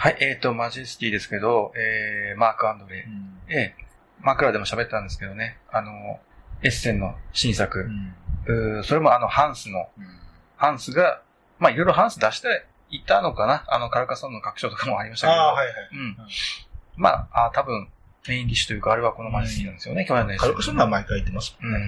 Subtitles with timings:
[0.00, 3.04] はい、えっ、と、マジェスティですけど、えー、マーク・アンドレ。
[3.04, 3.84] うんええ
[4.20, 6.20] マクラでも喋ったんですけどね、あの、
[6.62, 7.88] エッセンの新作。
[8.46, 9.88] うーそれもあの、ハンスの、
[10.56, 11.22] ハンスが、
[11.58, 15.40] まあ、いろいろハンス出していたのかなあの、カルカソンの拡張とかもありましたけど。
[15.40, 15.74] ああ、はいはい。
[15.92, 16.16] うん。
[16.96, 17.88] まあ、あ多分、
[18.28, 21.78] メインディッシュというか、あれはこのマジェスティなんですよね、去年のエッセンカルカソンは毎回言ってますもんね。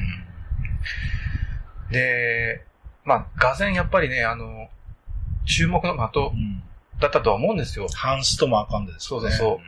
[1.88, 1.92] うん。
[1.92, 2.64] で、
[3.04, 4.68] まあ、がぜんやっぱりね、あの、
[5.46, 6.62] 注目の的うん
[7.00, 7.86] だったとは思うんですよ。
[7.88, 9.00] ハンスとマーカンデでね。
[9.00, 9.60] そうそうそ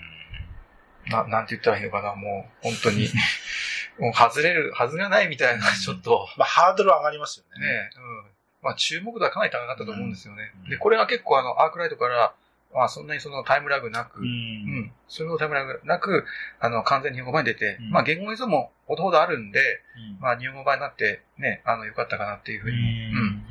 [1.06, 3.08] うな、なんて言ったらいいのかな、もう、本当に。
[3.98, 7.66] もう外れる、はずがないみたいな、ちょっと、まあ、ハードル上がりますよね。
[7.66, 8.30] ね、うん。
[8.62, 10.52] まあ、注目度はかなり高かったと思うんですよね。
[10.64, 12.34] うんで、これが結構あの、アークライトから、
[12.72, 14.22] まあ、そんなにそのタイムラグなく、う。
[14.22, 14.92] うんん。
[15.08, 16.24] それほどタイムラグなく、
[16.58, 19.60] あの、完全に日本語版に出て、うんまあ、言語依存もほどほどあるんで、
[19.96, 23.20] うんまあ、日本語版になって、ね、あの、良かったかなっていうふううにも。
[23.20, 23.26] うん。
[23.26, 23.46] ん。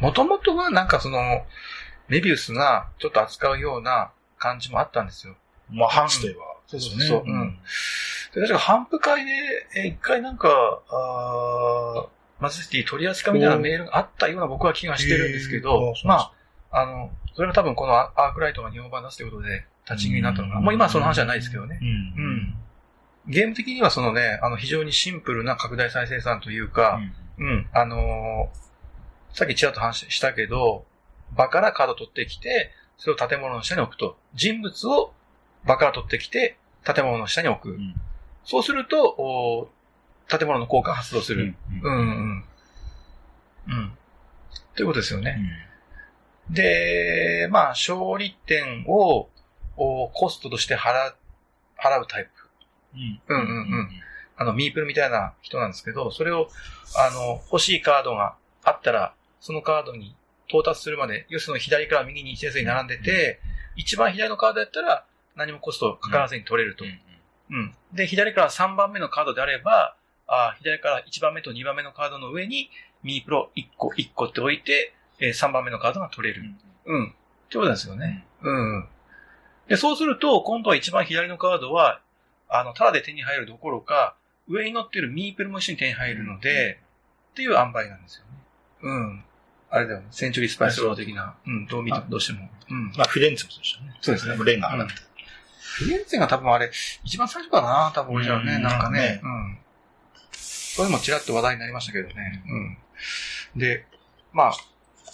[0.00, 1.46] もともとはなんかその、
[2.08, 5.34] メビウスがちょっと扱うような感じもあったんですよ。
[5.70, 6.42] まあ、ハンスといえば。
[6.66, 7.58] そうですねそううん
[8.34, 9.30] で、確か、反復会で、
[9.76, 10.48] えー一回なんか、
[10.88, 12.08] あー
[12.40, 16.32] マジェスティ取り扱うみたいなメールがあったような僕は気がしてるんですけどまあ、
[16.72, 20.60] あの、それが多分このアアークライトが日本版出すということで、立ち食いになったのかな。
[20.60, 21.78] もう今はその話じゃないですけどね。
[21.80, 21.88] うん。
[21.88, 21.90] う
[22.28, 22.54] ん
[23.26, 27.00] ゲーム的にはそのね、あの、非常にシンプルな拡大再生産というか、
[27.38, 28.64] うん、あのー
[29.32, 30.84] さっきちらっと話したけど、
[31.36, 34.16] 場からカード取ってきて、それを建物の下に置くと。
[34.34, 35.12] 人物を
[35.64, 37.70] 場から取ってきて、建物の下に置く。
[37.70, 37.94] うん
[38.46, 39.70] そうすると、お
[40.28, 41.44] 建物の効果が発動すうる。
[41.46, 41.56] ん。
[41.82, 42.44] うん、うん、
[43.68, 43.92] うん。
[44.76, 45.36] ということですよね。
[45.38, 45.74] うん
[46.50, 49.30] で、まあ、勝利点を
[49.78, 51.16] おコストとして払う、
[51.82, 52.30] 払うタイプ。
[52.94, 53.20] うん。
[53.28, 53.88] うんうんうん
[54.36, 56.48] あの、ミープルみたいな人なんですけど、それを、
[56.98, 60.16] あの、欲しいカードがあったら、そのカードに
[60.48, 63.40] 到達するまで、要するに左から右に一列に並んでて、
[63.76, 65.04] 一番左のカードやったら、
[65.36, 66.84] 何もコストかからずに取れると。
[67.50, 67.74] うん。
[67.92, 72.70] で、左から3番目のカードであれば、あ左から1番目と2番目のカードの上に、
[73.02, 76.42] ミープロ1個1個って置いて、えー3番目のカードが取れる。
[76.86, 77.08] うん。
[77.08, 77.10] っ
[77.50, 78.26] てことですよね。
[78.42, 78.88] うん。
[79.68, 82.00] で、そうすると、今度は一番左のカードは、
[82.48, 84.16] あの、ただで手に入るどころか、
[84.48, 86.80] 上に乗ってるミープルも一緒に手に入るので、
[87.32, 88.30] っていう塩梅なんですよね。
[88.82, 89.24] うん。
[89.74, 90.06] あれだよね。
[90.12, 91.34] センチュリースパイスロー的な。
[91.46, 92.48] うん、どう見ても、どうしても。
[92.70, 92.92] うん。
[92.96, 93.96] まあ、フィレンツェもそうでしたね。
[94.00, 94.94] そうですねレンガ払って。
[95.60, 96.70] フィレンツェが多分あれ、
[97.02, 99.20] 一番最初かな多分俺じゃね、うんなんかねね。
[99.22, 99.58] うん。
[100.32, 102.44] それもちらっと話題になりましたけどね。
[103.54, 103.60] うん。
[103.60, 103.84] で、
[104.32, 104.52] まあ、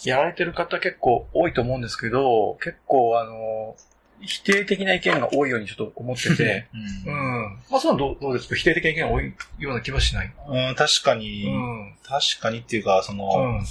[0.03, 3.75] やられてる方結構多いと思うんですけど、結構あの、
[4.23, 6.67] 否定的な意見が多いようにちょっと思ってて、
[7.05, 7.59] ううんん。
[7.71, 8.55] まあ、そのどうどうですか？
[8.55, 10.31] 否定的な意見が多いような気はしない。
[10.47, 11.95] うん、確かうに、ん。
[12.03, 13.65] 確かにっていうか、その、うん。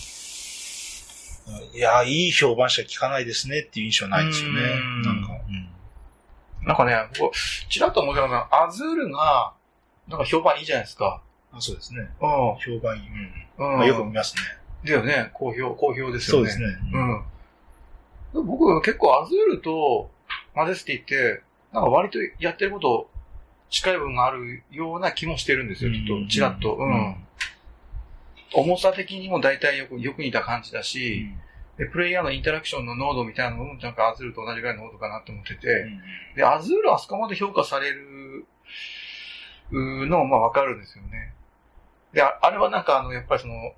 [1.74, 4.60] いや、いい評判しか聞かないですねっていう印象はないですよね。
[4.60, 5.30] うんなんか、
[6.62, 7.34] なんかね、僕、
[7.68, 9.52] ちらっと思ったのが、アズールが、
[10.08, 11.22] なんか評判いいじゃないですか。
[11.52, 12.08] あそうですね。
[12.20, 13.02] う評判いい。
[13.58, 13.78] うんん。
[13.78, 14.42] まあ、よく見ますね。
[14.84, 15.30] だよね。
[15.34, 16.42] 好評、好評ですよね。
[16.42, 16.66] そうですね。
[18.34, 18.46] うん。
[18.46, 20.10] 僕、結構アズールと
[20.54, 23.10] マジェスティって、なんか割とやってること
[23.70, 26.74] 近い部分があるような気もしてるんですよ、ちょっと、ちらっと。
[26.74, 27.26] ううんん。
[28.52, 31.26] 重さ的にも大体よく、よく似た感じだし、
[31.78, 35.86] で、プレイヤーのインタラクションの濃度みたいなのも、なんかアズールと同じぐらいの濃度かなと思ってて、
[36.36, 38.46] で、アズールはあそこまで評価される
[39.70, 41.32] のもまあわかるんですよね。
[42.12, 43.72] で、ああれはなんかあの、やっぱりその、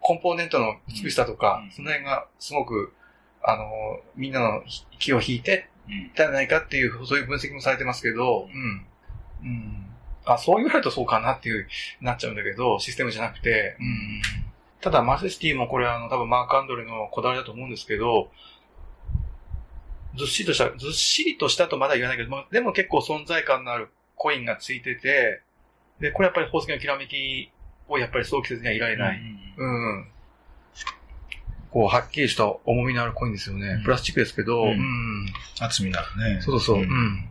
[0.00, 2.92] コンポーネントの美しさとか、うんその辺がすごく、
[3.42, 4.62] あの、みんなの
[4.98, 8.86] 気を引いてうんじゃないかっていう、そういう分析もされてますけど、うん。
[9.42, 9.86] うん。
[10.26, 11.66] あ、そう言われるとそうかなっていう、
[12.00, 14.22] なっちゃうんだけど、システムじゃなくて、うん。
[14.80, 18.30] ただ、マセスティもこれあの、多分マークアンドレのこだわりだと思うんですけど、
[20.16, 25.42] ずっしりとした、ずっしりとしたとまだ言わないけど、まあでも結構存在感のあるコインがついてて、
[26.00, 27.50] で、これやっぱり宝石のきらめき
[27.88, 29.20] をやっぱりそう季節にはいられない。
[29.56, 30.08] うんうん。
[31.70, 33.66] こう、はっきりした重みのあるコインですよね。
[33.68, 35.26] うんプラスチックですけど、うんうん
[35.60, 36.40] 厚みなるね。
[36.40, 36.82] そうそうそう。
[36.82, 37.30] ううんん。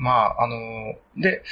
[0.00, 1.42] まあ、あの、で、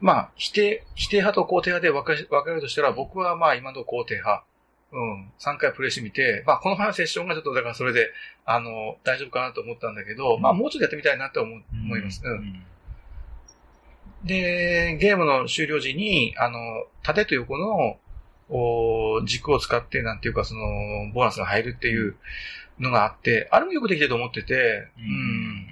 [0.00, 4.44] まあ、否定、否定派と肯定派で分かれ分かれるとしたら、僕はまあ、今の肯定派。
[4.92, 5.32] うん。
[5.38, 8.10] 3回プレイしてみて、まあ、この前のセッションがちょっと、だからそれで、
[8.46, 12.22] あの、大丈夫かなと思ったんだけど、まあ、もうちょっとやってみたいなって思う思います。
[12.24, 12.64] うん。
[14.24, 16.58] で、ゲームの終了時に、あの、
[17.02, 17.98] 縦と横の、
[18.48, 20.62] お軸を使って、なんていうか、その、
[21.14, 22.16] ボーナスが入るっていう
[22.78, 25.71] のがあって、あれもよくできてると思ってて、うんうん。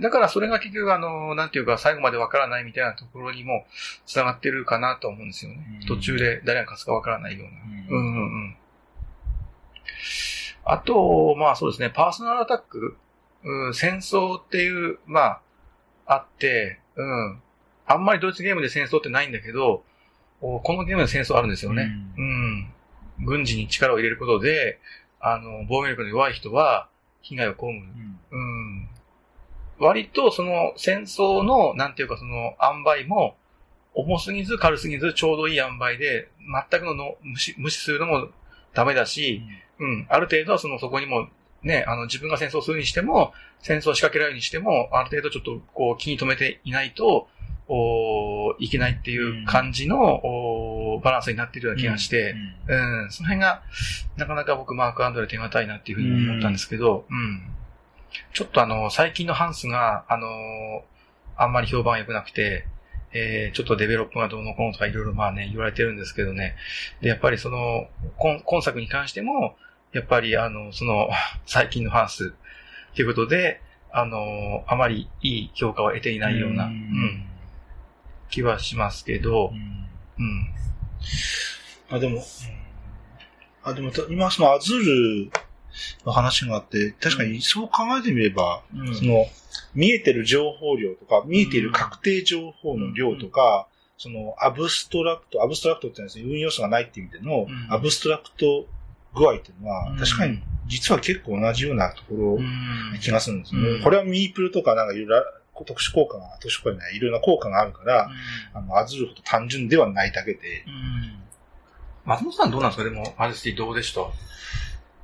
[0.00, 3.66] だからそれが結局、あの、なんていうか、最後までわからないみたいなところにも
[4.06, 5.80] 繋がってるかなと思うんですよね。
[5.82, 7.96] うん途中で誰が勝つかわからないような。
[7.96, 8.56] うんうんうん。
[10.64, 12.96] あと、まあそうですね、パーソナルアタック、
[13.44, 15.40] うん、戦争っていう、まあ、
[16.06, 17.42] あって、うん。
[17.86, 19.82] あんまりドイツゲームで戦争ってないんだけど、
[20.40, 21.90] おこのゲームで戦争あるんですよね。
[22.16, 22.72] うん。
[23.24, 24.78] 軍事に力を入れることで、
[25.20, 26.88] あの、防御力の弱い人は
[27.20, 27.66] 被害を被る。
[27.68, 28.88] うんうん。
[29.78, 33.36] 割とその戦争の、なんていうかその塩梅も、
[33.94, 36.28] 重すぎず軽すぎずちょうどいい塩梅で、
[36.70, 38.28] 全くのの無視無視するのも
[38.74, 39.42] ダメだし、
[39.78, 41.28] うん、ある程度はそのそこにも、
[41.62, 47.28] ね、あの自分が戦争するにしても、戦争を仕掛けられるにしても、ある程度ちょっとこう気に留めていないと、
[47.68, 52.34] おいけないっていう感じの、おバランスになっているような気がして、
[52.68, 53.62] うん、その辺が、
[54.16, 57.42] なかなか僕、マーク・アンドレ手堅いなっていうふうに思ったんですけど、うん。
[58.32, 60.28] ちょっとあの、最近のハンスが、あの
[61.36, 62.66] あんまり評判良くなくて、
[63.12, 66.56] えー、ちょっとデベロップがどうのこうのとかいろいろまあね、言われてるんですけどね。
[67.00, 67.88] で、やっぱりその、
[68.18, 69.56] 今今作に関しても、
[69.92, 71.10] やっぱりあの、その、
[71.46, 72.32] 最近のハンス
[72.94, 73.60] ということで、
[73.94, 77.26] あのあまりいい評価を得ていないような、ううんん、
[78.30, 80.54] 気はしますけどう、んうん。
[81.90, 82.22] あ、でも、うん
[83.64, 85.30] あ、でも、た今そのアズール
[86.04, 88.94] の話があって、確かにそう考えてみれば、うん。
[88.94, 89.26] その、
[89.74, 93.66] 見えてる情報量とか、見えている確定情報の量とか、
[93.98, 97.72] その、アブストラクト、アブストラクトってのはですね、運要素がないっていう意味での、うん。
[97.72, 98.66] アブストラクト
[99.14, 99.98] 具合っていうのは、うん。
[99.98, 102.98] 確かに実は結構同じようなところうん。
[103.00, 103.68] 気がするんですよね。
[103.68, 103.82] うん。
[103.82, 105.24] これはミープルとかなんかいろいろ
[105.66, 108.10] 特殊効果が、特殊効果ない、いろいろな効果があるから、
[108.54, 111.22] あの、アズールほど単純ではないだけで、うん。
[112.04, 112.84] 松本さんどうなんですか？
[112.84, 114.00] でも、アルスティどうでした？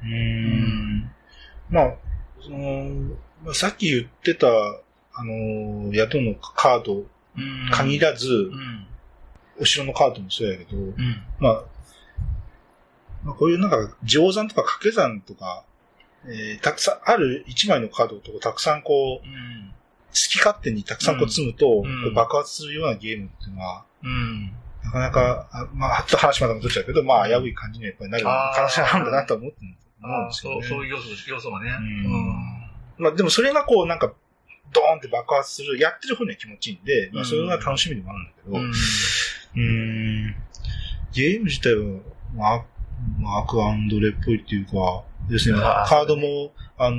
[0.02, 1.10] うーん
[1.70, 1.94] まあ、
[2.40, 7.04] その、まあさっき言ってた、あの、宿のカード、
[7.72, 8.86] 限らず、うん。
[9.60, 10.94] 後ろのカードもそうやけど、うん。
[11.40, 11.64] まあ、
[13.24, 15.64] まあ、こういうなんか、乗算とか掛け算とか、
[16.24, 19.72] えーたくさん、ある一枚のカードとたくさんこう、うん。
[20.08, 24.52] 好き勝手にたくさんこう積むと、うんこう爆発するようなゲームっていうのは、うん。
[24.84, 29.58] なかなか、あまあ、ちょっと話まだ戻っちゃうけど、まあ、危うい感じにはやっぱりなるあー可能性があるんだなとは思って
[30.02, 30.62] うんああ、そう。
[30.62, 31.70] そういう要素、要素がね。
[31.70, 34.12] うんまあ、でもそれがこう、なんか、
[34.72, 38.56] ドーンって爆発する、やってる方には気持ちいいんで、まあ、それが楽しみでもあるんだけど、
[39.56, 40.34] うん。
[41.12, 42.00] ゲーム自体は、
[42.34, 42.66] マーク
[43.20, 46.96] マークアンドレっぽいっていうか、要するにあーカードも、あの、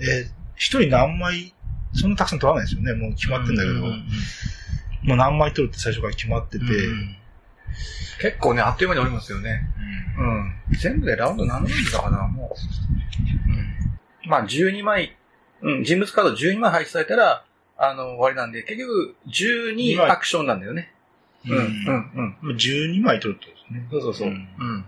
[0.00, 1.52] えー一人何枚、
[1.92, 2.94] そんなたくさん取らないですよね。
[2.94, 4.06] もう決まってんだけど、うん
[5.02, 7.16] もう何枚取るって最初から決まってて、うん
[8.20, 9.62] 結構ね、あっという間におりますよね。
[10.18, 10.78] うん。
[10.78, 13.50] 全部でラウンド何ラウンドだかな、もう。
[14.24, 14.30] うん。
[14.30, 15.16] まあ、12枚、
[15.60, 17.44] うん、人物カード12枚配置されたら、
[17.76, 20.92] あの、終わりなんで、結局、12アクションなんだよね。
[21.46, 22.36] うん、うん、うん。
[22.42, 22.56] うん。
[22.56, 23.88] 12枚取るってことですね。
[23.90, 24.28] そうそうそう。
[24.28, 24.84] ううんん。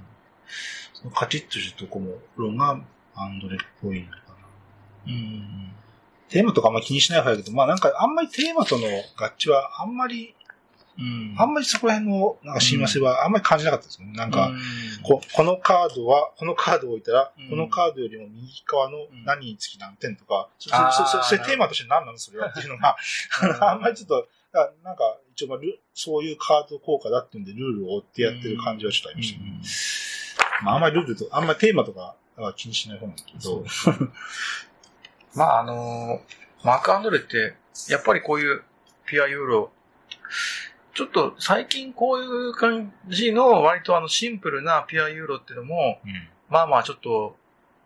[0.92, 2.00] そのカチッとしたとこ
[2.36, 2.80] ろが
[3.16, 4.22] アンドレっぽいのかな。
[5.06, 5.72] うん。
[6.28, 8.86] テーマとかあんまり気にしない方だけど、まあなんかあんまりテーマとの
[9.16, 10.34] 合致はあんまり、
[10.98, 11.34] うん。
[11.38, 14.12] あんまりそこら辺のなんか親和性はあんまり感じなかったですよね。
[14.12, 14.58] なんか、うん、
[15.02, 17.50] ここのカードは、このカードを置いたら、うん。
[17.50, 22.96] このカードよりも右側の何につき何点とか、そそそそそれテーマとして何なのそれはっていうのが、
[23.70, 30.64] あんまりちょっと、あなんか一応まあルそういうカード効果だっていうんでルールを追ってやってる感じはちょっとありましたね。
[30.64, 33.64] まああんまりルールと、あんまりテーマとかは気にしない方なんですけど、
[35.34, 37.56] まあ、あのーマーク・アンドレって、
[37.90, 38.62] やっぱりこういう
[39.04, 39.70] ピュアユーロ、
[40.94, 45.98] ちょっと最近こういう感じの割とあのシンプルなピュアユーロっていうのも、
[46.48, 47.36] まあまあちょっと、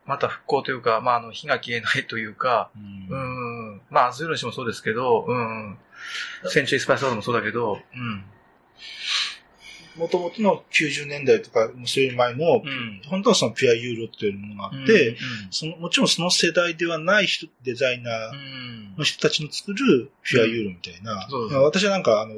[0.04, 2.70] また復興というか、まああの火が消えないというか、
[3.10, 3.74] ううん。
[3.76, 5.78] ん、まあアズールにしてもそうですけど、うん、
[6.46, 8.24] センチュリースパイスワードもそうだけど、うん、
[9.98, 15.16] もともとの90年代とか、そういう前の、うん、本当はそのピュアユーロっていうものがあって、
[15.50, 21.26] そのもちろんその世代ではない人デザイナーうん、の人たちの作るピュアユーロみたいな。
[21.28, 22.34] そうそうまあ私はなんか、あの、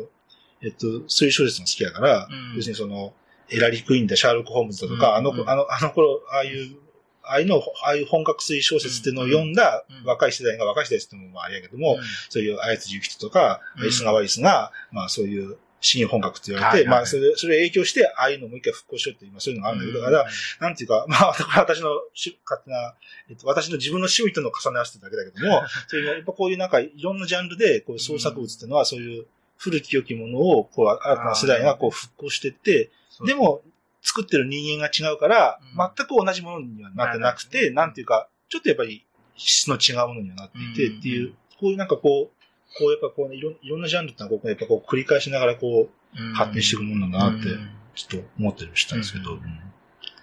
[0.63, 2.57] えっと、そういう小説が好きだから、うん。
[2.57, 3.13] 要するにその、
[3.51, 5.17] エラリー・クイーンだ、シャーロック・ホームズだとか、うん。
[5.17, 6.77] あの子、あの、あの頃、ああいう、
[7.23, 9.53] ああいうの、ああいう本格推理小説っていうのを読ん。
[9.53, 10.07] だうん。
[10.07, 12.01] 若い世代が、若い世代って言ってもまああれやけども、うん。
[12.29, 13.89] そういう綾津ゆきとか、うん。
[13.89, 20.27] 石川ワリスが、まあそういう新本格って言われて、はいはいまあそれ、それを影響して、ああいうのをもう一回復興しようって今そういうのがあるんだけど、だから、
[20.61, 22.95] なんていうか、まあ、 私のし勝手な、
[23.31, 29.27] えっと、私の自分の趣味との重ね合わせてるだけだけども、 そういう、やっぱこういうなんか、いろんなジャンルで、こういう創作物っていうのは、そういう
[29.61, 32.91] 古き良きものを、こう、新たな世代がこう復興していって、
[33.27, 33.61] でも、
[34.03, 35.91] 作ってる人間が違うから、うん。
[35.97, 39.05] 全く同じものにはなってなくて、なんていうか、ちょっとやっぱり
[39.37, 40.99] 質の違うものにはなっていて、うん。
[41.01, 46.33] っていう、こういうなんかこう、こうやっぱこうね、いろんいろんなジャンルってのはこう、やっぱこう繰り返しながらこう、うん。
[46.33, 47.71] 発展していくものなんだなってうん。
[47.95, 49.43] ちょっと思ってるしたんですけど、うん。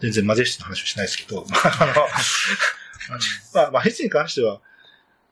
[0.01, 1.45] 全然マジェスティの話はしないですけど、
[3.53, 4.61] まあ、マジェスティに関しては、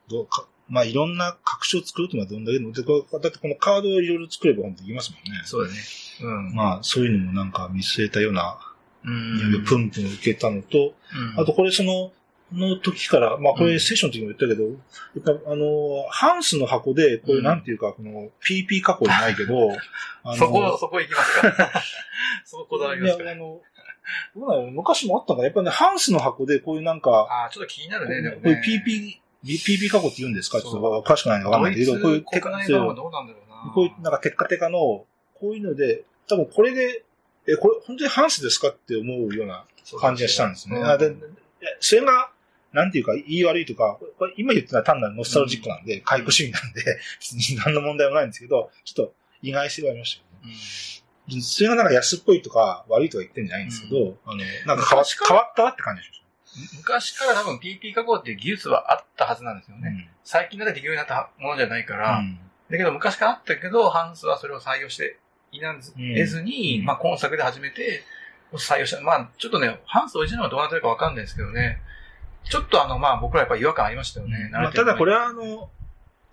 [0.08, 5.42] どうか、まあ、いろんな拡張を作るというのはどんだけの、でこうだってこのカードをいろいろ作れば本当にできますもんね。
[5.46, 5.78] そうだね。
[6.22, 6.56] うん。
[6.56, 8.58] まあ、そういうのもなんか見据えたような、
[9.04, 10.96] うんプンプン受けたのと、
[11.38, 12.12] うんあとこれその、
[12.52, 19.72] の時から、まあこうんれセッションの時も言ったけど、やっぱあの、ハンスの箱で、こういううんなんていうか、この PP 加工じゃないけど、
[20.24, 21.84] あのそこ、そこ行きますか。
[22.46, 23.62] そここだわりますかいやあの、
[24.36, 28.84] どうなの昔もあったんかなやっぱね、ハンスの箱でこういうなんか、ああ、ちょっと気になるね、でもこういうね。
[28.86, 30.60] PP、PP 加工って言うんですか？
[30.62, 33.12] ちょっそうと詳しくないのかわかんないけど、こういうドイツ国内版はどう。
[33.74, 35.08] こういうなんかテッカテカの、こ
[35.44, 37.04] ういうので、多分これで、
[37.48, 39.66] え、これ本当にハンスですかって思うような
[40.00, 40.78] 感じがしたんですね。
[40.78, 40.86] うん。
[40.86, 41.08] あで
[41.62, 42.32] えそれが、
[42.74, 46.84] なんていうか、言い悪いとか、これ今言ってたのは単なるノスタルジックなんで、回顧主義なんで、
[47.20, 50.56] 別に何の問題もないんですけど、ちょっと意外性はありましたよね。
[51.34, 51.42] うん。
[51.42, 56.22] それがなんか安っぽいとか悪いとか言ってるんじゃないんですけど、あの、なんか変わ変わったなって感じがし
[56.78, 59.92] 昔から多分 PP 加工っていう技術はあったはずなんですよました。
[59.92, 60.12] ね。
[60.24, 65.20] 最近だけできるようになったものじゃないから、うんだけど昔からあったけど、ハンスはそれを採用して
[65.52, 68.04] いなず、に、うんまあ今作で初めて
[68.54, 69.02] 採用した。
[69.02, 71.80] まあちょっとね、ハンスオリジナルはどうなってるかわかんないですけどね。
[72.44, 74.50] ちょっとあの、まあ僕らやっぱ違和感ありましたよね。
[74.52, 75.70] まあ、ただこれは、はあの、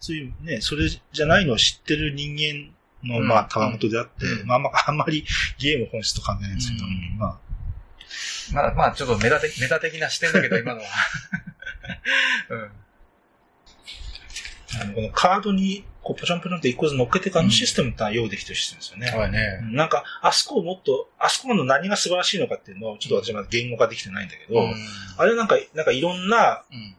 [0.00, 2.72] そういうね、それじゃないのを知ってる人間
[3.06, 5.24] の、うんまあ、たわごとであって、うんまあ、まあ、あんまり
[5.58, 7.38] ゲーム本質と関係ないんですけど、うんまあ、
[8.52, 10.86] まあまあちょっとメタ的メタ的な視点だけど、今のは。
[12.50, 12.70] うん。
[14.80, 19.06] あのこのカードに、こう、ポチャンポチャンって一個ずつ乗っけていくあのシステムってのは用意できてるシステムですよね。
[19.08, 19.60] そうだね。
[19.62, 24.74] うんなんか、あそこをもっと、あそこの何が素晴らしいのかっていうのを、ちょっと私は言語化できてないんだけど、うん
[25.18, 26.96] あれなんか、なんかいろんなうん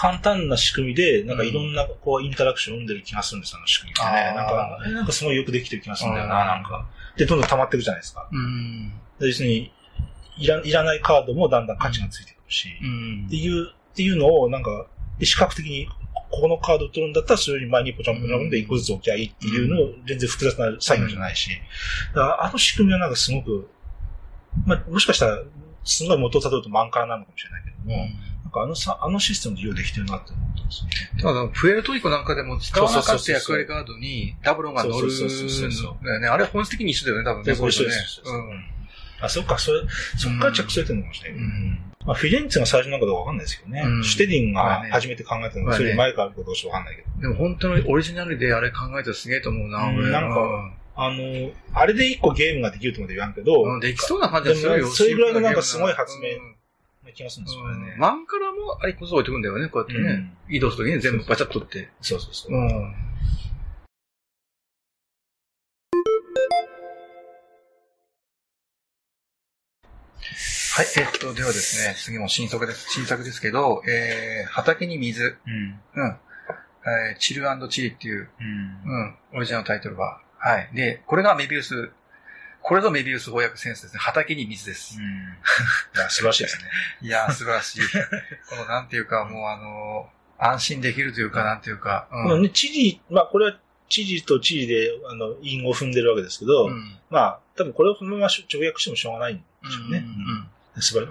[0.00, 4.32] 簡単な仕組みで、なんかいろんなこうインタラクションを生んでる気がするんです、あの仕組みってね。
[4.36, 6.86] なんか、なんかすごいよくできてる気がするんだよな、なんか。
[7.16, 8.28] で、どんどん溜まっていくじゃないですか。
[8.30, 8.92] うん。
[9.18, 9.72] で要するに、
[10.38, 13.26] いらいらないカードもだんだん価値がついてくるし、うん。
[13.26, 14.86] っていう、っていうのを、なんか、
[15.18, 15.88] で視覚的に、
[16.30, 21.50] ここのカードを取るんだったら、それより前にポチャンポチャンで一個ずつ置きゃいいっていうのを、全然複雑な作業じゃないし、
[22.14, 23.68] だからあの仕組みはなんかすごく、
[24.66, 25.42] まあ、もしかしたら、
[25.84, 27.96] すごい元をたどると満からなのかもしれないけども、
[28.44, 30.90] なんかあのさ、あのシステムで利用できてるなって思ったんですね。
[31.22, 36.28] ただ、プエルトリコなんかでも使わなかった役割カードにダブロンが乗るそうそうそうそうんだよね。
[36.28, 37.54] あれ本質的に一緒だよね、多分ね。
[37.54, 38.64] そうそうそうそううん
[39.20, 39.80] あ、そっか、それ、
[40.16, 41.40] そっから着想れてるのかもしれない。
[41.40, 43.82] うんまあ、フィレンツェが最初なんかどうかわかんないですけどね。
[43.84, 47.20] うんシュテディンが初めて考えたのが、それ前からあるかどうかわかんないけど。
[47.20, 49.92] でも本当にオリジナルであれ考えたらすげえと思うな。
[49.92, 54.88] なんかあの、あれで一個ゲームができるとまで言わんけど、うん、できそうな感じがするよ。
[54.88, 56.56] それぐらいのなんかすごい発明うん
[57.04, 57.94] な気がするんですよね。
[57.98, 60.10] マンカラもあれこそ置いてくんだよね、こうやってね。
[60.10, 61.90] うん移動するときに全部バチャッとって。
[62.00, 62.52] そうそうそう。
[62.52, 62.94] うん。
[70.78, 72.88] はい、えっと、ではですね、次も新作です。
[72.92, 75.80] 新作ですけど、えー、畑に水、うん。
[75.96, 76.16] うん。
[76.86, 78.46] えー、チルチリっていう、うん。
[78.84, 80.20] うん、オリジナルタイトルは。
[80.38, 80.70] はい。
[80.72, 81.90] で、これがメビウス、
[82.62, 83.98] これぞメビウス翻訳センスですね。
[83.98, 85.00] 畑に水です。
[85.00, 86.70] いや、素晴らしいですね。
[87.02, 87.80] いやー、素晴らしい。
[88.48, 93.58] この、なんていうか、もうあのー安心できるというか、なんていうか、うんこのね、チリ、まあこれは
[93.88, 99.42] チリとチリで、あの、韻を踏んでるわけですけど、うんまあ、多分これをこのまま直訳してもしょうがないんで
[99.72, 99.98] しょうね。
[99.98, 100.57] うん素晴らしい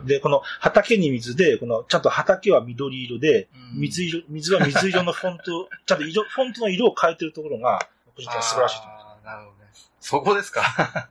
[0.06, 7.80] で、この畑に水で、この、ちゃんと畑は緑色で、うん水色、水は水色のフォント、 ちゃんと色、フォントの色を変えてるところが、
[8.16, 9.06] 個人的には素晴らしいと思います。
[9.06, 9.70] あーなるほどね。
[10.00, 11.10] そこですか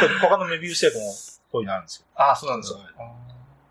[0.00, 1.12] これ他のメビウス製法も
[1.50, 2.06] こういうのあるんですよ。
[2.14, 2.66] ああ、そうなんだ。
[2.66, 3.12] そうあ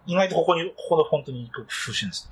[0.07, 2.29] 意外とここに、ここのフォントに工夫してるんです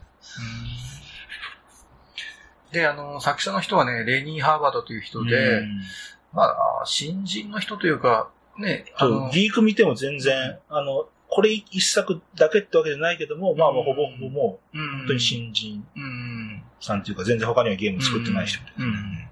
[2.71, 5.81] で、あの、作者の人はね、レニー・ハーバードという人で、うん
[6.33, 16.61] まあ、新人の人というか、ね、あの、ギーク見ても全然、あの、これ一作だけってわけじゃないけども、まあまあほぼほぼもう、うん本当に新人うん。
[16.79, 18.59] さんっていうか、全然他にはゲーム作ってない人。
[18.77, 19.27] うん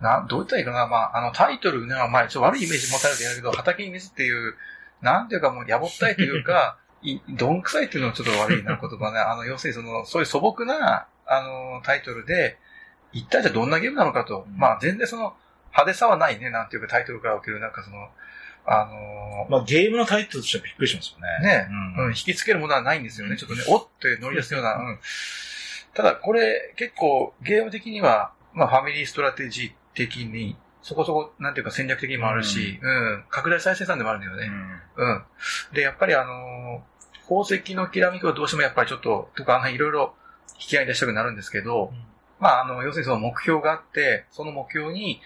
[0.00, 4.54] な、どう言ったらいいかな、まあ、あの、タイトルね、まあ、ちょっと悪いイメージ持たれてやるけど、畑に水っていう、
[5.02, 9.18] なんていうかもう、やぼったいというか、 いどんくさいっていうのはちょっと悪いな、言葉ね。
[9.18, 12.58] あの、要するにその、そういう素朴な、あの、タイトルで、
[13.12, 14.46] 一体じゃどんなゲームなのかと。
[14.48, 15.34] うんまあ、全然その、
[15.72, 18.08] 派手さはないね、なんていうか、タイトルから受ける、なんかその、
[18.66, 21.48] あのまあゲームのタイトルとしてはびっくりしますよね。
[21.48, 23.36] ね、うんうん、引きつけるものはないんですよね。
[23.36, 24.74] ちょっとね、おって乗り出すような。
[24.76, 24.98] うん。
[25.94, 34.50] ただ、これ、結構、ゲーム的には、まあ、ファミリーストラテジー的に、そこそこ、なんていうか戦略的にもあるし、うん、拡大再生産でもあるんだよね。
[34.96, 35.24] うんうん。
[35.72, 36.96] で、やっぱりあのー
[37.26, 40.14] 宝石のきらめきはどうしてもやっぱりちょっと、とかあの辺いろいろ
[40.60, 41.92] 引き合いに出したくなるんですけど、
[42.38, 45.20] まあ、あの、要するにその目標があって、その目標に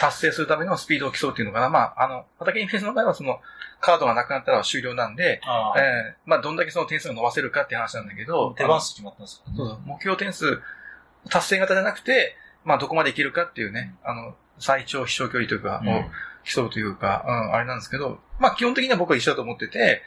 [0.00, 1.68] 達成するためのスピードを競うっていうのかな。
[1.68, 3.40] まあ、あの、畑インフェスの場合はその
[3.80, 9.80] カードがなくなったら終了なんで、あええまあ、どんだけその点数を伸ばせるかっていう話なんだけど、手番数決まったんですかそうそう。
[9.84, 10.60] 目標点数、
[11.30, 16.04] 達成型じゃなくて、まあ、どこまでいけるかっていうね、あの、最長飛翔距離というか、うんを
[16.44, 20.02] 競うというか、うん、あれなんですけど、まあ、基本的には僕は一緒だと思ってて、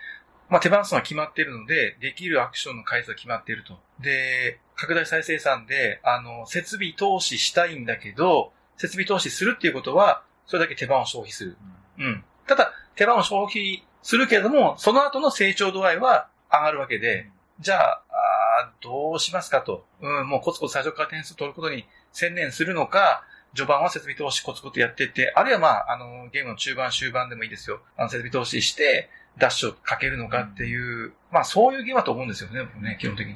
[0.51, 3.79] まあ、手番数が決まっているので、できるアクションの回数が決まっていると。
[4.01, 11.57] で、拡大再生産で、あの、設備投資したいんだけど、設備投資するっていうことは、それだけ手番を消費する。
[11.99, 12.23] うん。
[12.47, 17.29] ただ、手番を消費するけれども、その後の成長度合いは上がるわけで、
[17.61, 19.85] じゃあ、あーどうしますかと。
[20.01, 23.23] うん、もうコツコツ最初から点数取ることに専念するのか、
[23.55, 27.81] 序盤は設備投資コツコツやってって、あるいはまあ、あの、ゲームの中盤終盤でもいいですよ。
[27.95, 33.33] あの、設備投資して、ダッシュをかけるのかっていう、まあ、そういうゲームだと思うんですよね、僕ね、基本的に。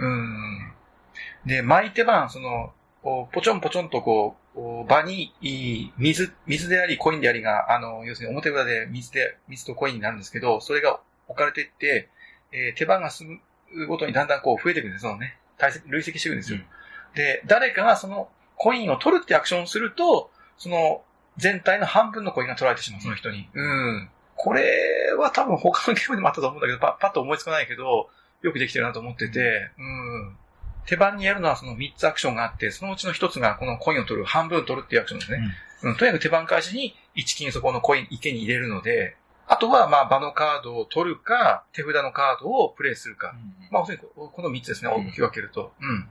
[0.00, 0.72] うん。
[1.46, 2.72] で、巻いて番、その、
[3.02, 10.98] ポチョンポチョンとこう、場に、いい水、水であり、コインでありが、あの、要するに表裏で水で、水とコインになるんですけど、それが
[11.28, 12.08] 置かれていって、
[12.52, 13.40] えー手番が進
[13.72, 16.60] むごとにだんだんこう増えていくんです、そのね、堆積、累積していくんですよ。
[17.14, 21.02] で、誰かがそのコインを取るってアクションをすると、その
[21.36, 23.48] 全体の半分のコインが取られてしまう、その人に。
[23.54, 24.10] うん。
[24.36, 28.08] これは多分他のゲームでもあったと思うんだけど、パパッと思いつかないけど、
[28.42, 30.36] よくできてるなと思ってて、うん。
[30.86, 35.40] 手番にやるのはその3つアクションがあって、そのうちの1つがこのコインを取る、半分取るっていうアクションですね。
[35.82, 39.16] うん、とにかく手番開始に1金そこのコイン池に入れるので、
[39.48, 43.34] あとはまあ場のカードを取るか、手札のカードをプレイするか。
[43.70, 45.72] まあ、要するにここの3つですね、うん大きく分けると。
[45.80, 46.08] うん。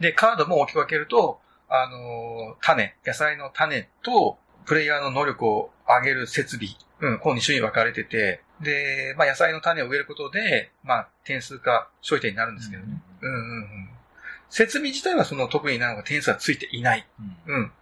[0.00, 6.70] で、カードも大きく分けると、あのー種、野菜の種と、プレイヤーの能力を上げる設備。
[7.00, 13.02] うん、この2種類分かれてて、で、まあ、野菜の種を植えることで、まあ、点数か消費点になるんですけどね。
[13.22, 13.88] うんうんうん。
[14.50, 17.06] 設備自体はその特になんか点数はついていない。
[17.46, 17.72] うん。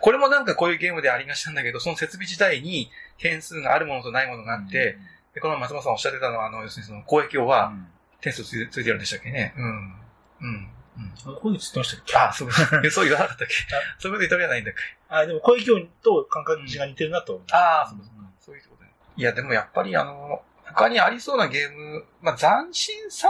[0.00, 4.98] これもなんかこういうゲームでありがちなんだけど、その設備自体に点数があるものとないものがあって、
[5.34, 7.72] でこの松本さんおっしゃってたのは、あの、要するにその攻撃王は
[8.20, 9.54] 点数ついてるんでしたっけね。
[9.56, 9.94] うん。
[10.40, 10.68] うん。
[11.26, 11.34] うん。
[11.34, 12.50] こういうのつってましたっけあ、そう、
[12.90, 13.54] そう言わなかったっけ？
[13.98, 14.80] そういうこと言ったわけじゃないんだっけ？
[15.08, 17.44] あ、でも、声響と感覚値が似てるなと思う。
[17.52, 18.08] ああ、そうそう
[18.40, 18.90] そういうことね。
[19.16, 23.28] いや、でもやっぱりあの、他にありそうなゲーム、まあ斬新さ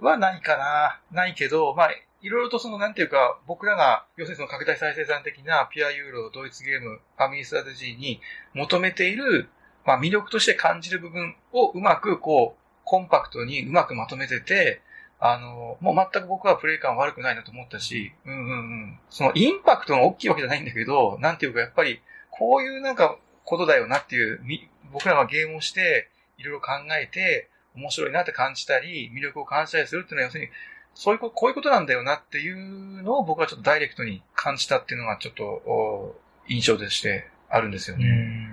[0.00, 1.00] はないかな。
[1.12, 1.90] ないけど、まあ、
[2.22, 8.20] いろいろとその、なんていうか、僕らが、要するにその拡大再生産的なピュアユーロ、ドイツゲーム、ファミリーストラテジーに
[8.54, 9.48] 求めている、
[9.84, 14.82] まあ魅力として感じる部分をうまくこう、コンパクトにうまくまとめてて、
[15.24, 18.54] あの、もう全く僕はプレイ感悪くないなと思ったし、うんうんう
[18.86, 18.98] ん。
[19.08, 26.08] そのインパクトが大きいわけじゃないんだけど、なんていうかやっぱり、こういうなんかことだよなっていう、み僕らがゲームをして、
[26.38, 30.50] いろいろ考えて、面白いなって感じたり、魅力を感じたりするっていうのは、要するに、
[30.94, 36.16] そういうこと、こういうことなんだよなっていうのを僕はちょっとダイレクトに感じたっていうのがちょっと、お
[36.48, 38.06] 印象としてあるんですよね。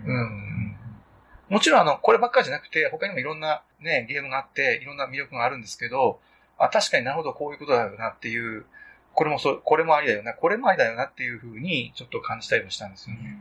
[0.06, 0.76] うん。
[1.50, 6.20] もちろんあの、こればっかりじゃなくて、他にもいろんなね、ゲームがあって、いろんな魅力があるんですけど、
[6.60, 8.66] あ、確かになるほどこういうことだよなっていう、
[9.14, 13.40] これもそう、これもありだよな、これもありだよなっていうふうに、ちょっと感じたりもしたんですよね。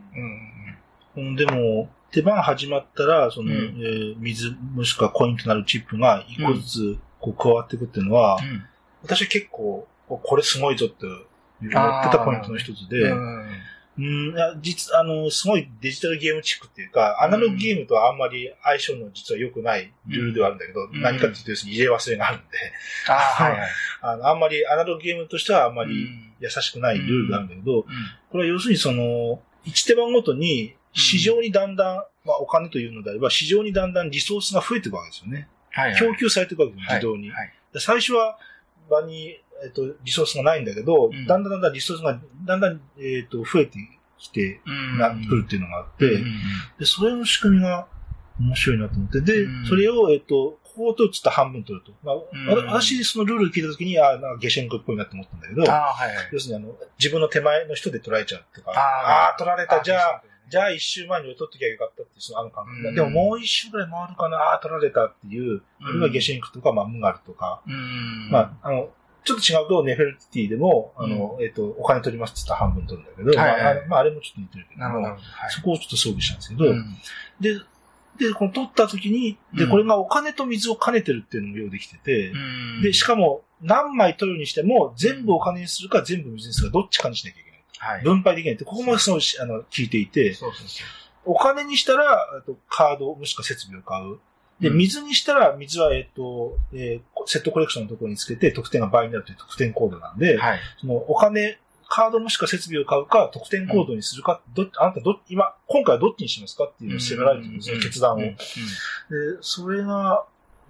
[1.15, 1.23] うん。
[1.27, 8.63] うんでも、手番始まったら、その、うんえー水、もしくはコインとなるチップが一個ずつこう加わっていくっていうのは、うん。
[9.03, 10.95] 私は結構、ここれすごいぞって
[11.61, 13.49] 言ってたポイントの一つで、うん。
[13.99, 22.45] うん、いや実、あの、すごいデジタルゲームチックっていうか、アナログゲームとはあんまり相性の実は良くないルールではあるんだけど、うん何かっていうと入れ忘れがあるんで、
[23.09, 23.69] ああ、はいはい。
[24.01, 27.83] あの、あんまりアナログゲームとしてはあんまりうん優しくないルールがあるんだけど、うん
[28.31, 35.49] これは要するにその、1手番ごとに市場にだんだん、まあお金というのであれば、市場にだんだんリソースが増えていくわけですよね。
[35.71, 35.99] はいはい。
[35.99, 37.29] 供給されていくわけです、自動に。
[37.31, 37.53] はい。
[37.73, 38.37] で最初は
[38.89, 41.25] 場に、えっと、リソースがないんだけど、うん。
[41.25, 43.77] だんだんだんだんリソースが、だんだん、えっと、増えて
[44.17, 44.97] きて、うん。
[44.97, 46.23] な、くるっていうのがあって、うん。
[46.79, 47.87] で、それの仕組みが
[48.39, 49.65] 面白いなと思って、で、うん。
[49.65, 51.91] それを、えっと、ここを取っつったら半分取ると。
[52.03, 52.15] まあ、
[52.73, 56.29] 私、そのルール聞いたときに、あなんかゲシェンコっぽいなと思ったんだけど、はいはい。
[56.31, 62.95] 要するにあの、自分の手前の人で取られちゃうとか、ああ取られた、じゃあ、あ、じゃあ一周前に俺取っときゃよかったっていう、そのあの感覚、うん。
[62.95, 68.29] でももう一周ぐらい回るかな、ああー、取られたっていう、これがゲシェンクとか、まあ、ムガルとか、うん。
[68.31, 68.89] まあ、あの、
[69.23, 73.75] ちょっと違うと、ネフェルティでも、あの、えっ、と、お金取りますって言ったら半分取るんだけど、はいはい。
[73.75, 74.81] まあまあ、あれもちょっと似てるけど。
[74.81, 75.07] なるほど。
[75.11, 75.19] はい。
[75.49, 76.97] そこをちょっと装備したんですけど、うん。
[77.39, 77.55] で、
[78.17, 79.69] で、この取った時に、で、うん。
[79.69, 82.35] これがお金と水を兼ねてるっていうのも用意できてて、う
[82.79, 82.81] ん。
[82.81, 87.48] で、しかも、何枚取るにしても、全部お金にするか全部水にするか、どっちかにしなきゃいけない。
[87.79, 88.03] はい。
[88.03, 91.33] 分配できないって、ここもその、あの、聞いていて、そうそうそう。
[91.33, 92.25] お金にしたら、
[92.69, 94.19] カードもしくは設備を買う。
[94.59, 100.59] で、うん水にしたら、水は、えっと、えーセットコレクションのところにつけて得点が倍になるという得点コードなんで、はい。
[100.79, 108.17] そのお金、カードもしくは設備を買うか、得点コードにするか、どあなたど、今、今回はどっちにしますかっていうのを迫られてるんですよ、決断を。
[108.17, 108.35] で、
[109.41, 110.25] それが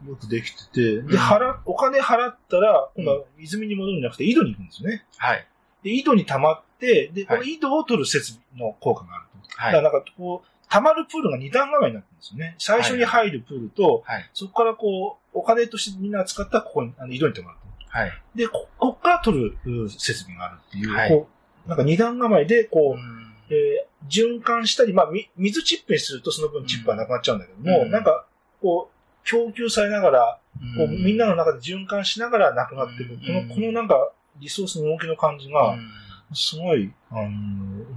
[0.08, 5.06] よくできてて、うんで、払、お金払ったら、今度は泉に戻るんじゃなくて、井戸に行くんですよね。
[5.18, 5.48] はい。
[5.84, 9.58] で、井戸に溜まって、で、こはいの井戸を取る設備の効果があると。
[9.58, 9.74] はい。
[9.74, 12.56] だからなんかこう、溜まるプールが二段構えになってるんですよね。
[12.60, 14.30] 最初に入るプールと、はい。
[14.34, 17.98] そこからこう、お金としてみんなが使ったらここに、あの井戸に溜まると。
[17.98, 18.12] はい。
[18.36, 21.28] で、ここっから取るう設備があるっていう、はいこ
[21.66, 28.26] う、なんか二段構えで、こう、うんえー循環したり、まあ、み水チップにするとその分チップはなくなっちゃうんだけども、うんなんか、
[28.62, 30.40] こう、供給されながら、
[30.78, 33.14] こう、うんみんなの中で循環しながらなくなっていく。
[33.14, 35.90] うんこの、このなんか、リソースの動きの感じうが、ん
[36.34, 37.22] すごい、あの、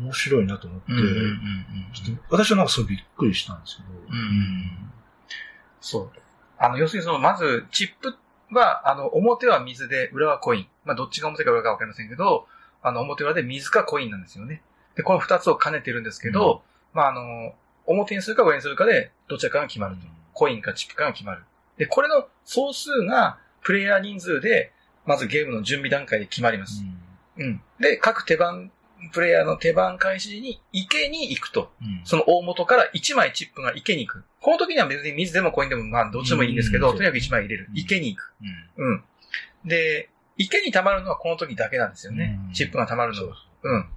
[0.00, 0.86] 面白いなと思って、
[2.30, 3.88] 私はなんかすごいびっくりしたんですけど。
[4.08, 4.92] うん
[5.80, 6.10] そう。
[6.58, 8.16] あの、要するにその、まず、チップ
[8.54, 10.66] は、あの、表は水で、裏はコイン。
[10.84, 12.46] まあ、どっちが表か裏かわかりませんけど、
[12.82, 14.62] あの、表裏で水かコインなんですよね。
[14.94, 16.62] で、この二つを兼ねてるんですけど、
[16.94, 17.54] まあ、あの、
[17.86, 20.02] 表にするか裏にするかで、どちらかが決まると。
[20.32, 21.42] コインかチップかが決まる。
[21.76, 24.72] で、これの総数が、プレイヤー人数で、
[25.06, 26.84] まずゲームの準備段階で決まります。
[27.38, 27.60] うん。
[27.80, 28.70] で、各手番、
[29.12, 31.72] プレイヤーの手番開始時に池に行くと。
[31.80, 34.24] うんその大元から1枚チップが池に行く。
[34.40, 37.72] この時には別に水でもコインでもまあどっちでもいいんですけど、うんとにかく1枚入れるう。
[37.74, 38.32] ん池に行く。
[38.76, 39.04] うんうん。
[39.64, 42.50] で、池に溜まるのはこの時だけなんですよねう。
[42.50, 43.36] んチップが溜まるのは。
[43.62, 43.88] うん。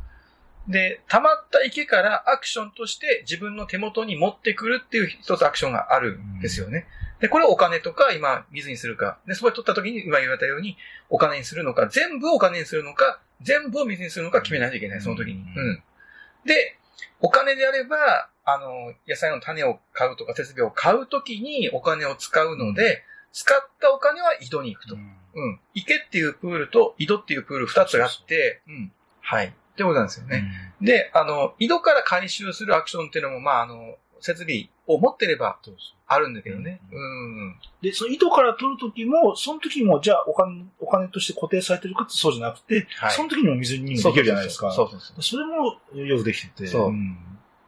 [0.67, 6.87] で、溜まった池からアクションとして自分の手元に持ってくるっていう一つアクションがあるんですよね。
[7.25, 9.17] で、これをお金とか今水にするか。
[9.25, 10.77] で、そこで取った時に今言われたように
[11.09, 15.41] お金にするのか、全部お金にするのか、全部を水にするのか決めないといけない、その時に。
[15.41, 15.83] うんうん。
[16.45, 16.77] で、
[17.21, 24.93] お金であれば、あの、野菜の種を買うとか設備を買うときにお金を使うので、使ったお金は井戸に行くと。
[24.93, 25.59] うん。
[25.73, 28.91] 池っていうプールと井戸っていうプール二つがあって、うん。
[29.21, 29.47] はい。
[29.47, 30.45] ってことなんですよね。
[30.79, 36.81] で、あの、井戸から回収するアクションっていうのも、まあ、あの、設備を持ってればそうそうあるんだけどね。
[36.91, 37.55] ううん。
[37.81, 44.71] で、その糸から取るときも、その時も、じゃあお金、お金として固定されてるかってそうじゃなくて、はいその時にも水にもできるじゃないですか。
[44.71, 45.21] そうそうそう。
[45.23, 46.67] それもよくできてて。
[46.67, 47.17] そうん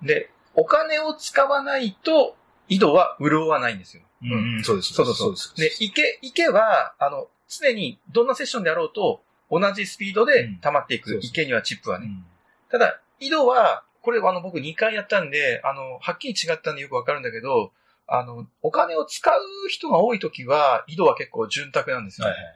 [0.03, 2.35] で、お金を使わないと、
[2.69, 4.03] 井戸は潤わないんですよ。
[4.21, 4.93] うんうん、そうです。
[4.93, 5.31] そうそうそう。
[5.31, 11.19] ですで、池、池は、あの、常にどんなセッションであろうと、同じスピードで溜まっていく。
[11.23, 12.05] 池にはチップはね。
[12.05, 12.25] うん
[12.69, 17.73] ただ、井戸は、これあの僕2回やったんで、あの、はっきり違ったんでよくわかるんだけど、
[18.07, 22.27] あの、お金を使う人が多いときは、井戸は結構潤沢なんですよ。
[22.27, 22.53] はいはいはい。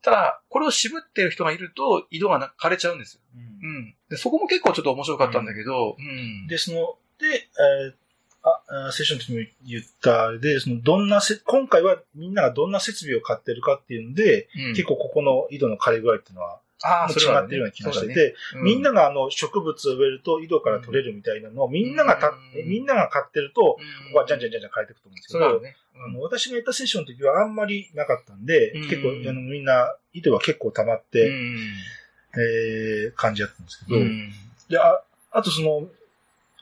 [0.00, 3.20] ただ、これを渋ってる人がいると、井戸がな枯れちゃうんですよ。
[3.34, 3.94] うんうん。
[4.08, 6.46] で、そこも結構ちょっと面白かったんだけど、うん。
[6.46, 7.94] で、その、で、えー
[8.42, 17.20] あ、あセッションの時も言ったあれで、その、どんなせ、今回はみんながどんな設備を買ってるかっていうので、うん結構ここの井戸の枯れ具合っていうのは、あ違って
[17.52, 18.34] るような気がしてて、そうだね。
[18.60, 22.68] うみんながあの植物を植えると井戸から取れるみたいなのをみんながた、うん。
[22.68, 24.12] みんなが買ってると、こうん。
[24.12, 25.76] こはじゃんじゃんじゃんじゃん変えていくと思うんですけど、ね。
[25.96, 28.88] あの私がやったセッションの時はあんまりなかったんで、うん。
[28.88, 31.58] 結構あのみんな井戸は結構溜まって、うん。
[32.36, 34.32] えー感じだったんですけど、うん。
[34.68, 35.86] で、あ、あとその、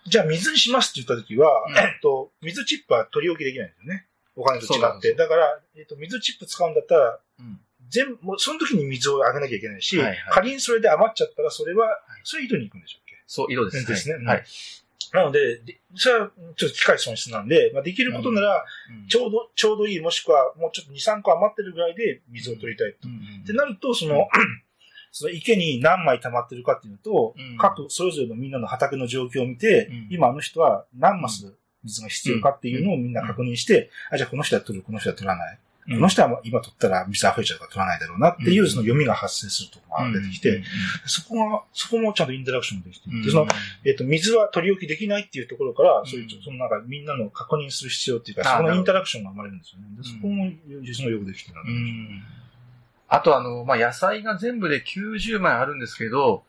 [0.06, 1.76] じゃあ水にしますって言った時は、うん。
[1.76, 4.06] えっと、水チップは取り置きできないんですよね。
[4.36, 5.14] お金と違って。
[5.14, 7.60] だから、えっと、水チップ使うんだったら、うん
[7.92, 10.18] 全部、もうその時に水をあげなきゃいけないし、はいはい。
[10.30, 11.86] 仮にそれで余っちゃったら、それは、
[12.24, 13.22] それ井戸に行くんでしょうっけ？
[13.26, 13.86] そう、井戸です。
[13.86, 14.24] ですね。
[14.24, 14.44] はい。
[15.12, 18.64] なので、でそれはちょっと機械損失なんで、まあ、できることなら、
[19.08, 23.08] ちょうど、ちょうどいい、もしくはもうちょっと2、3個余ってるぐらいで水を取りたいと。
[23.08, 24.26] ってなると、その、
[25.10, 27.58] その池に何枚溜まってるかっていうのと、うん。
[27.58, 30.08] 各それぞれのみんなの畑の状況を見て、うん。
[30.10, 31.52] 今あの人は何マス
[31.84, 35.58] 水が必要かっていうのをみんな確認して、あ、じゃあこの人は取る、この人は取らない。
[35.88, 38.70] この人は今取ったら水溢れちゃうから取らないだろうなっていう、うん。
[38.70, 40.62] その読みが発生するところが出てきて、
[41.06, 43.48] そこが、そこもちゃんとインタラクションできていて、その、
[43.84, 49.86] えっ、と、水は取り置きできないっていうところから、そういう、そのなんかみんなの確認する必要っていうか、あそこのインタラクションが生まれるんですよね。
[49.90, 50.04] でうん。
[50.04, 50.50] そこも
[50.82, 51.68] 実のよくできてるなと。
[51.68, 52.42] う思いますん。
[53.08, 56.44] あとあの、まあ、野菜が全部で90枚あるんですけど、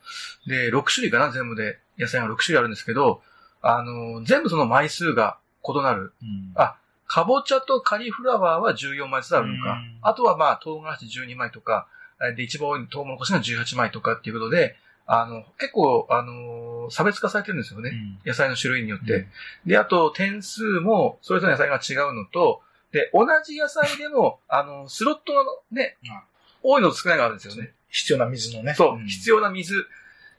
[0.46, 1.78] で、6種類かな、全部で。
[1.98, 3.20] 野菜が6種類あるんですけど、
[3.60, 6.12] あの、全部その枚数が異なる。
[6.22, 6.52] うん。
[6.54, 9.98] あかぼちゃとカリフラワーは14枚ずつあるのかうん。
[10.02, 11.86] あとはまあ、唐辛子12枚とか、
[12.22, 17.92] えで、一番多いトウモロコシが18枚とかっていうことで、あの、結構、あの、差別化されてるんですよね。
[18.24, 19.26] 野菜の種類によって。
[19.66, 27.72] で、あと、点数も、それぞれの野菜が違うのと、で、同じ野菜でも、あの、スロットがねうん、多いのと少ないのがあるんですよね。
[27.90, 28.74] 必要な水のね。
[28.74, 29.86] そう、ん必要な水。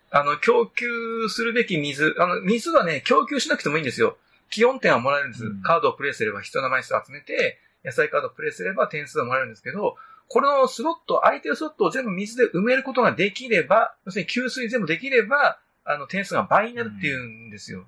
[0.10, 2.16] あの、供給するべき水。
[2.18, 4.18] あの、水はね、供給しなくてもいいんですよ。
[4.50, 5.46] 基本点はもらえるんです。
[5.46, 9.96] うんカードをプレイすれば必要な枚数を集めて、野菜カードをプレイすれば点数がもらえるんですけど、
[10.28, 17.86] このスロット、空いてるスロットを全部水で埋めることができれば、要するに給水全部できれば、あの、点数が倍になるっていうんですよ。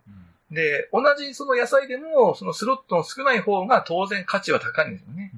[0.52, 5.32] で、同じその野菜でも、そのスロットの少ない方が当然価値は高いんですよね。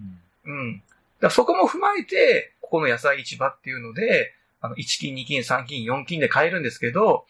[0.46, 0.74] うん。
[0.76, 0.88] だか
[1.28, 7.26] らそこも踏まえて、ここの野菜市場っていうので、あの、1金、2金、3金、4金で買えるんですけど、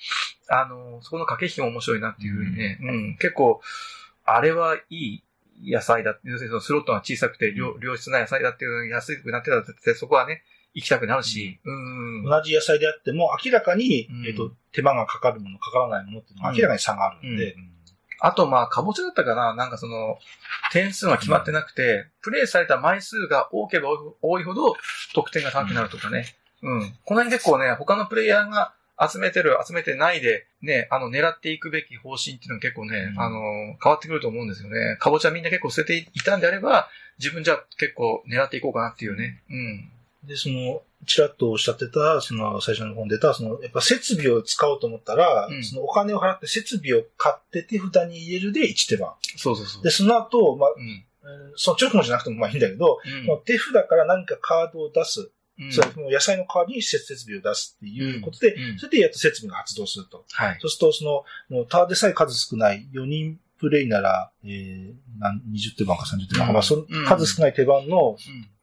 [0.48, 3.62] あの、そこの駆け引きも面白いなっていうふうにね、うん、結構、
[4.26, 5.22] あれはい
[5.62, 6.18] い野菜だ。
[6.24, 12.24] 要するにそのスロットが小さくて良良質な野菜だっていうのに安くなってたって、そこはね、行きたくなるし、うん。
[12.24, 14.28] 同じ野菜であっても、明らかに、うん。
[14.28, 17.56] えっと、手間がかかるもの、かからないものっていうのは明らかに差があるんで、
[18.22, 20.18] あと、まあ、かぼちゃだったかななんかその、
[20.72, 23.90] 点数が決まってなくて、プレイされた枚数が多ければ
[24.22, 24.76] 多いほど、
[25.14, 26.26] 得点が高くなるとかね。
[26.62, 26.94] うん。
[27.06, 33.40] この辺結構ね、他のプレイヤーが集めてる、集めてないで、ね、あの、狙っていくべき方針っていうのは結構ね、うんあの、
[33.82, 34.98] 変わってくると思うんですよね。
[35.00, 39.42] かぼちゃみんな結構捨てていたんであれば、自分じゃ結構狙っていこうかなっていうね。
[39.50, 39.90] うん。
[40.28, 49.14] で、その、ちらっとおっしゃってた、その、最初の本に出た、その、やっぱ設備を使おうと思ったら、うんそのお金を払って設備を買って手札に入れるで1手番。
[49.38, 49.84] そうそうそう。
[49.84, 50.84] で、その後、まあ、うん。
[50.84, 55.30] えーその直後じゃなくてもまあいいんだけど、その手札から何かカードを出す。
[55.60, 55.74] うん。
[55.74, 60.26] その野菜の代わりに設備を出すっていうことで、うんそれでやっと設備が発動すると。
[60.32, 60.58] はい。
[60.60, 68.18] そうすると、その、もうタワーでさえ数少ない4人プレイなら、えー、なん20手番か30手番か、うんまあ、そのうん数少ない手番の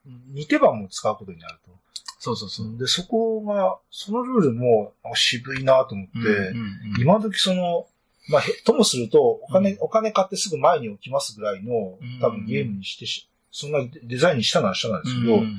[0.06, 0.34] うん。
[0.34, 1.70] 2手番も使うことになると。
[2.18, 2.78] そうそうそう。
[2.78, 6.60] で、そこが、そのルールも渋いなと思って、うんう
[6.98, 7.86] ん今時その、
[8.28, 15.56] まあ、へともすると、お金、うんお金買ってすぐ前に置きますぐらいのうん、多分ゲームにしてし、そんなデザインにしたのはしたなんですけど、うん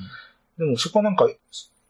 [0.58, 1.30] でもそこはなんか、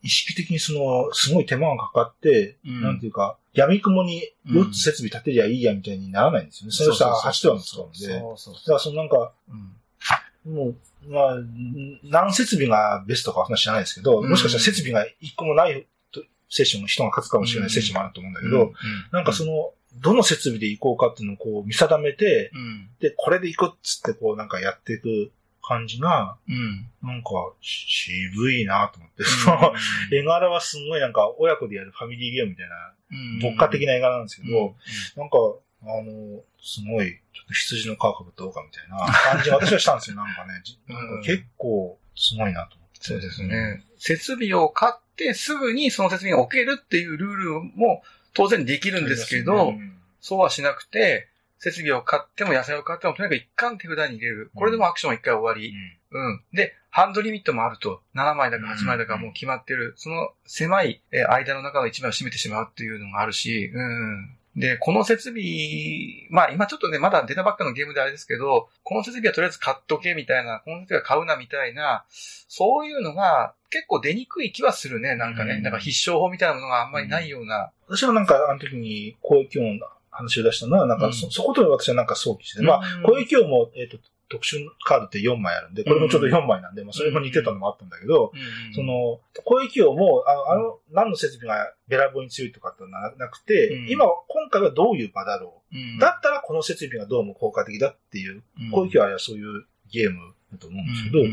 [0.03, 6.71] 意識的にその、すごい手間がかかって、うんなんていうか、闇雲に4つ設備立てりゃいいやみたいにならないんですよね。
[6.71, 8.08] それをしたら8手番も使うんで。
[8.08, 9.51] だかそうそうそらそのなんか、う。
[9.51, 9.73] うん
[10.47, 10.75] もう、
[11.10, 18.71] まあ、ん何設備がベストかは話知らないですけど、うんもしかしたら設備が1個もないとセッションの人が勝つかもしれないセッションもあると思うんだけど、
[19.12, 22.89] なんかその、どの設備で行こうかっていうのをこう見定めて、うん。
[22.99, 25.32] で、これで行こうっつってこうなんかやっていく
[25.67, 26.88] 感じが、うん。
[27.03, 27.30] なんか
[27.62, 29.73] 渋いなと思って、その
[30.12, 32.75] 絵柄はすごいなんか親子でやるファミリーゲームみたいな、
[33.10, 35.38] うん牧歌的な絵柄なんですけど、うんなんか、
[35.84, 40.62] あの、すごい、ちょっと羊の皮かぶったかみたいな感じが私はしたんですよ、 なんかね。
[40.63, 42.99] じなんか結構、すごいなと思って。
[43.01, 43.84] そうですね。
[43.97, 48.03] 設備を買ってすぐにその設備に置けるっていうルールも
[48.34, 54.52] 当然できるんですけど、うんそうはしなくて、設備を買っても野菜を買ってもとにかく一貫手札に入れる。
[54.56, 55.74] これでもアクションは一回終わり。
[56.12, 56.41] うん。
[56.54, 58.02] で、ハンドリミットもあると。
[58.15, 59.93] 7枚だか8枚だかもう決まってる。
[59.98, 64.38] その狭いえー間の中の1枚を占めてしまうっていうのがあるし、うん。
[64.56, 75.56] で、この設備、まあ今ちょっとね、まだ出たばっかのゲームであれですけど、この設備はとりあえず買っとけみたいな、この設備は買うなみたいな、そういうのが結構出にくい気はするね、なんかね。
[75.56, 77.72] うんなんか必勝法みたいなものがあんまりないような。
[77.88, 81.13] 私はなんか、あの時に、公益音の話を出したのは、なんか、うん。
[81.13, 83.97] そ、そこと私はなんか想起して、まあうん、公益音も、えっ、と、
[84.30, 88.73] 特殊カードって4枚あるんで、これもちょうど4枚なんで、まあ、それも似てたのもあったんだけど、うん。
[88.73, 93.89] そ、の、公益音も、あの、あの、何の設備がべらぼうに強いとかってのはななくて、うん。
[93.89, 95.99] 今、今回はどういう場だろう。
[95.99, 101.23] だったらこの設備がどうも効果的だっていう、公益はそういうゲームだと思うんですけど、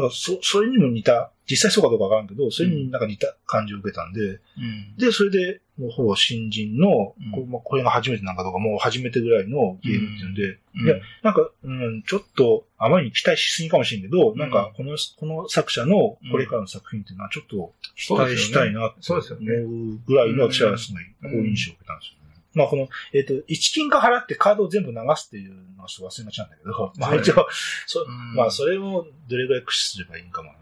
[0.00, 4.96] なんかそ、それにも似た、実際そうかどうかわからんけど、それになんか似た感じを受けたんで、うん。
[4.96, 7.32] で、それで、もうほぼ新人の、うん。
[7.32, 10.86] こうまあ、これが初めてなんかどうか、もう初めてぐらいのゲームっていうんで、うん。
[10.86, 14.38] いや、なんか、うん、ちょっと、あまりに期待しすぎかもしれんけど、うん。
[14.38, 19.58] なんか、この、この作者のこれからの作品っていうのはちょっと期待したいなってそうですよね。
[19.64, 22.23] 思うぐらいの私はすごい好印象を受けたんですよね。
[22.54, 27.46] まあ、この、えっ、と、1金貨払ってカードを全部流すっていうのはちょっと忘れがちなんだけど、 まあ一応、
[27.86, 30.52] そうんまあ、それをどれぐらい駆使すればいいんかも。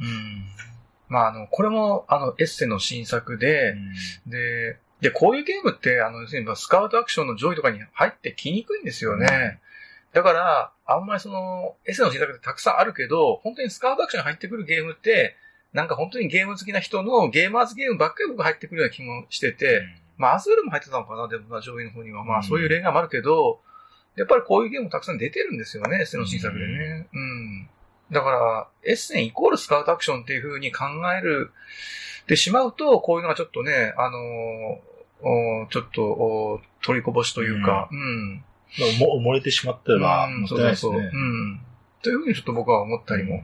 [0.00, 0.44] うん。
[1.08, 3.74] まあ、あの、これも、あの、エッセの新作で、
[4.26, 9.60] で、で、こういうゲームって、あの、要するにスカウトアクションの上位とかに入ってきにくいんですよね。
[10.12, 15.36] だから、あんまりその、エッセの新作ってたくさんあるけど、本当にスカウトアクションに入ってくるゲームって、
[15.72, 19.82] なんか本当にゲーム好きな人のゲーマーズゲームばっかり僕入ってくるような気もしてて、
[20.22, 22.24] まあ、アズールも入ってたのかな、でもな、上位の方には。
[22.24, 23.60] まあ、うんそういう例外もあるけど、
[24.14, 27.08] やっぱりこういうゲームたくさん出てるんですよね、エッセの新作でね。
[27.12, 27.68] うん。
[28.12, 31.50] だから、エッセンイコールスカウトアクションっていう風に考える、
[32.28, 34.92] でしまうと、こういうのがちょっとね、あのー
[35.24, 38.36] おちょっと、お取りこぼしというか、うん。
[38.36, 41.10] まあ、も漏れてしまったら、うんもったいないですそうそうね。
[41.10, 41.60] そううん。
[42.02, 43.42] という風にちょっと僕は思ったりも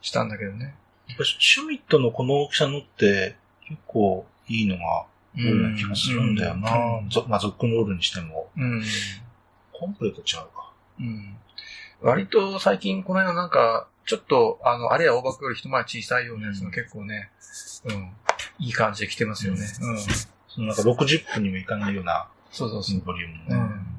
[0.00, 0.74] したんだけどね。
[1.08, 3.36] やっぱシュミットのこの大きさのって
[3.68, 6.98] 結構いいのがような気がするんだよな。
[6.98, 8.48] うんぞまあ、ゾックノールにしても。
[8.56, 8.82] うん。
[9.72, 10.72] コンプレと違うか。
[11.00, 11.36] うん。
[12.00, 17.30] 割と最近この間なんか、ちょっと、あの、あれや大箱より一回り小さいようなやつが結構ね、
[17.84, 18.12] うん、
[18.58, 19.60] いい感じで来てますよね。
[19.80, 19.98] うん。
[20.48, 23.00] そのなんか60分にもいかないようなそうそうそう。
[23.00, 23.74] ボリュームのね。
[23.78, 23.94] うん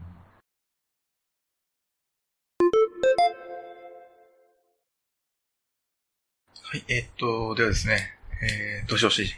[6.67, 9.35] はい、えーっと、ではですね、えー、どしどし、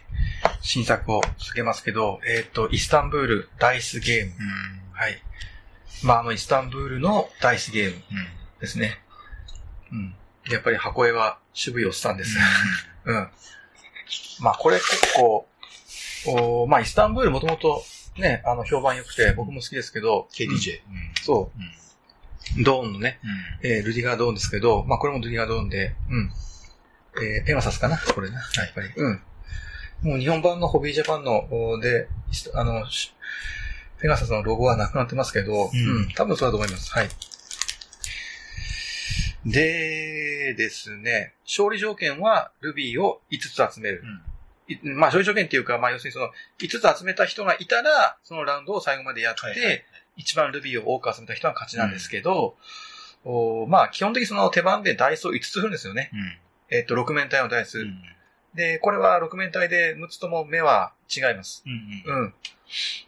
[0.61, 4.31] 新作を続けますけど、えーっと、イスタンブールダイスゲーム。
[4.31, 4.91] うん。
[4.93, 5.21] はい。
[6.03, 8.27] まあ、あの、イスタンブールのダイスゲームうん。
[8.59, 8.99] ですね。
[9.91, 10.15] うん。
[10.51, 12.37] やっぱり箱絵は渋いおっさんです。
[13.05, 13.27] うん。
[14.39, 15.47] まあ、これ結構、
[16.25, 17.83] おまあ、イスタンブールもともと
[18.17, 20.81] ね、あの、評判良くて、僕も好きですけど、KDJ。
[21.23, 23.19] そうドーンのね、
[23.61, 23.69] うん。
[23.69, 26.31] えールディガードーンですけど、まあ、これもルディガードーンで、うん。
[27.21, 28.35] えーペガサスかなこれな。
[28.35, 28.89] やっぱり。
[28.95, 29.21] うん。
[30.01, 33.13] もう日本版のホビージャパンの、おで、しあの、し
[33.99, 36.91] ペガサスのロゴはなくなってますけど、うん多分そうだと思います。
[36.91, 37.09] はい。
[39.45, 44.03] でですね、勝利条件はルビーを5つ集める。
[44.67, 46.29] いまあ、勝利条件っていうか、まあ、要するにその、
[46.59, 49.83] 5つ集めた人がいたら、そのラウンドを最後までやって、はいはい
[50.17, 52.55] 一番ルビーを多く集めた人が勝ちなんですけど、
[53.23, 56.09] おまあ、基本的にその手番でダイスを5つ振るんですよね。
[56.11, 56.15] う
[56.73, 56.75] ん。
[56.75, 58.01] えっ、と、6面体のダイス、うん。
[58.57, 61.63] で、これは6面体で6つとも目は違います。
[61.65, 62.03] うん。
[62.05, 62.33] うん。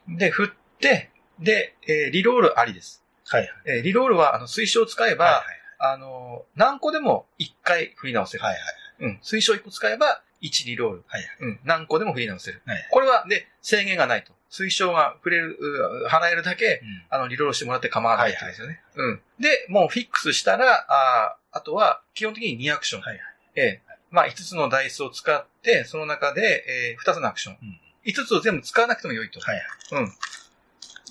[0.07, 0.17] うん。
[0.17, 0.47] で、振っ
[0.79, 1.09] て、
[1.39, 3.03] で、えーリロールありです。
[3.27, 3.51] はいはい。
[3.65, 5.43] えーリロールは、あの、推奨を使えば、はい
[5.81, 8.43] あの、何個でも1回振り直せる。
[8.43, 8.53] はい。
[8.53, 8.61] はい
[8.99, 9.19] うん。
[9.23, 11.03] 推奨1個使えば、1リロール。
[11.07, 11.59] はいうん。
[11.63, 12.61] 何個でも振り直せる。
[12.65, 14.33] はいこれは、で、制限がないと。
[14.51, 17.03] 推奨が触れる、う払えるだけ、うん。
[17.09, 18.81] あの、リロールしてもらって構わないってですよね。
[18.95, 19.21] うん。
[19.39, 23.01] で、もうフィックスしたら、あーあとは、基本的に2アクション。
[23.01, 23.23] はいはい。
[23.55, 27.57] ええまあ、5つのダイスを使って、その中で、えー2つのアクション。
[27.61, 29.39] うん5つを全部使わなくても良いと。
[29.41, 29.55] はい
[29.91, 30.03] はい。
[30.03, 30.13] うん。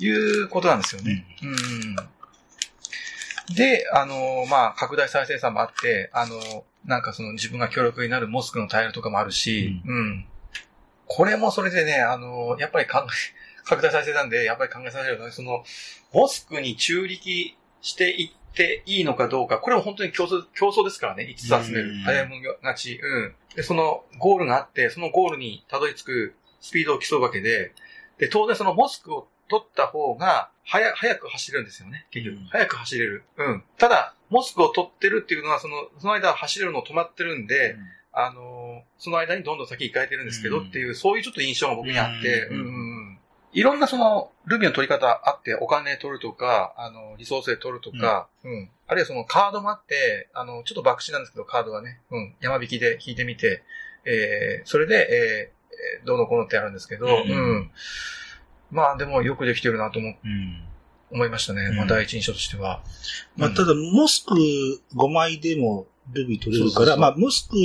[0.01, 0.11] い
[0.43, 1.27] うことなんですよね。
[1.43, 3.55] うん。
[3.55, 10.25] で、あの、まあ、拡大再生産もあって、あの、なんかその自分が協力になるモスクのタイルとかもあるし、うん。
[11.07, 15.65] これもそれでね、あの、やっぱり考え、拡大再生産でやっぱり考えさせるのは、その、
[16.13, 21.99] モスクに中力していっていいのかどうか、これは本当に競争、競争ですからね、5つ集めるうん。
[22.01, 23.01] 早いもん勝ち。
[23.03, 23.35] うん。
[23.55, 27.73] で、そのゴールがあって、そのゴールにたどり着くスピードを競うわけで、
[28.19, 32.37] で、当然そのモスクを取った方が、早、早く走れるんですよね、結局。
[32.37, 33.25] うん早く走れる。
[33.37, 33.65] うん。
[33.79, 37.77] ただ、モスクを取ってるっていうのは、その、その間走れるの止まってるんで、
[38.13, 42.98] あのーその間にどんどん先行かれてるんですけどうんっていう、そういうちょっと印象が僕にあって、うんうんうんうん
[43.53, 48.71] いろんなその、ルビーの取り方あって、お金取るとか、あの、リソースで取るとか、うん。
[48.87, 52.35] あるいはそのカードもあって、あの、ちょっと爆死なんですけど、カードはね、うん。
[52.41, 53.63] 山引きで引いてみて、
[54.05, 55.59] えー、それで、えー
[56.01, 57.15] えー、どうのこうのってあるんですけど、うんう
[57.61, 57.71] ん。
[58.71, 60.65] まあでもよくできてるなと思うん。
[61.11, 61.63] 思いましたね。
[61.63, 62.83] うんまあ第一印象としては。
[63.37, 64.35] まあ、うんただ、モスク
[64.95, 67.57] 5枚でもルビー取れるから、そうそうそうまあ、モスク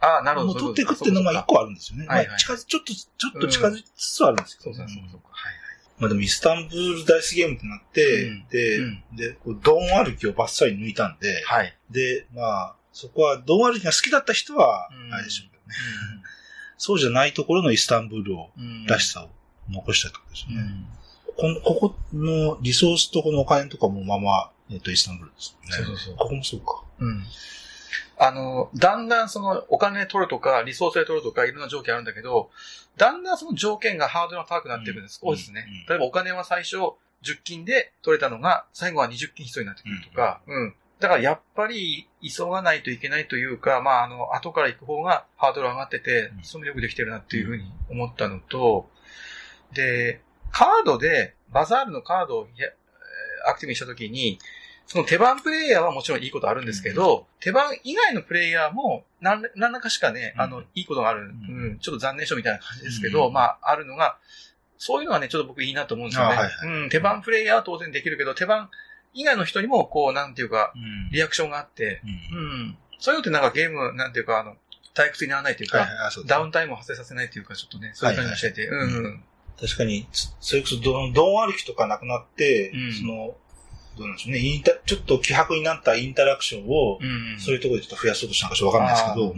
[0.00, 0.54] ああ、なるほど。
[0.54, 2.06] も取っていくっていうのがま1個あるんですよね。
[2.06, 5.20] はいはいまあ、近づちょっと、ちょっと近づきつつあるんですけど、そうそうそうそう。
[5.30, 5.52] はい
[5.98, 11.58] まあでも、イスタンブールダイスゲームってなって、うんで、うんで、こうドーン歩きをバッサリ抜いたんで、はい。
[11.58, 11.76] はい。
[11.90, 15.74] で、まあ、そこはドーン歩きが好きだった人はうん、あれでしょうけどね。
[16.76, 19.28] そうじゃないところのイスタンブールを、うんらしさを
[19.68, 20.62] 残したってことですよね。
[20.62, 20.98] うん
[21.38, 25.76] このここのリソースとこのお金とかもまま、えっと、イスタンブールですよね。
[25.76, 26.82] そうそうそうここもそうか。
[26.98, 27.24] うん。
[28.18, 32.50] あの、だんだんそのお金取るとか、リソースで取るとか、いろんな条件あるんだけど、
[32.96, 35.20] だんだんその条件がハードルが高くなっていくんです。
[35.22, 35.86] うん少しですねうん。
[35.88, 36.76] 例えばお金は最初
[37.22, 40.74] 10金で取れたのが、最後は20金必要になってくるとか、うん。
[41.00, 48.90] だからやっぱり急がないといけないというか、まあ、あの、後から行く方がハードル上がっててうん、それもよくできてるなっていうふうに思ったのと、
[49.72, 50.20] で、
[50.50, 52.48] カードで、バザールのカードを
[53.46, 54.38] アクティブにしたときに、
[54.88, 60.40] その手番プレイヤーはもちろんいいことあるんですけど、手番以外のプレイヤーも何ら何らかしかね、うん。
[60.40, 61.26] あの、いいことがある、ん。
[61.26, 61.30] う
[61.74, 63.32] ん、ちょっと残念賞みたいな感じですけど、うん。
[63.34, 64.16] まあ、あるのが、
[64.78, 66.36] そういうのはね、ちょっと僕いいなと思うんですよね。
[66.36, 66.82] あはいはい。
[66.84, 68.70] うん、手番プレイヤーは当然できるけど、手番
[69.12, 72.00] 以外の人にも、こう、なんていうか、うんリアクションがあって、
[72.32, 72.38] うん。
[72.38, 74.56] うん、そういうのってなんかゲーム、なんていうか、あの、
[74.94, 79.04] 退屈にならないというか、はいはいうダウンタイムを発生させないというか、ちょっとね、そういう感じがしてて、はいはいうん。
[79.04, 79.24] うん。
[79.60, 82.92] 確かに、つそれこそドン、ドン歩きとかなくなって、うん。
[82.92, 83.36] その、
[83.98, 87.06] どうなんでしょうね、インタ、ちょっと希薄になったインタラクションを、うん。
[87.06, 89.34] うんそういうところでちょっと増やそうとしたのかちょっとわかんないですけど、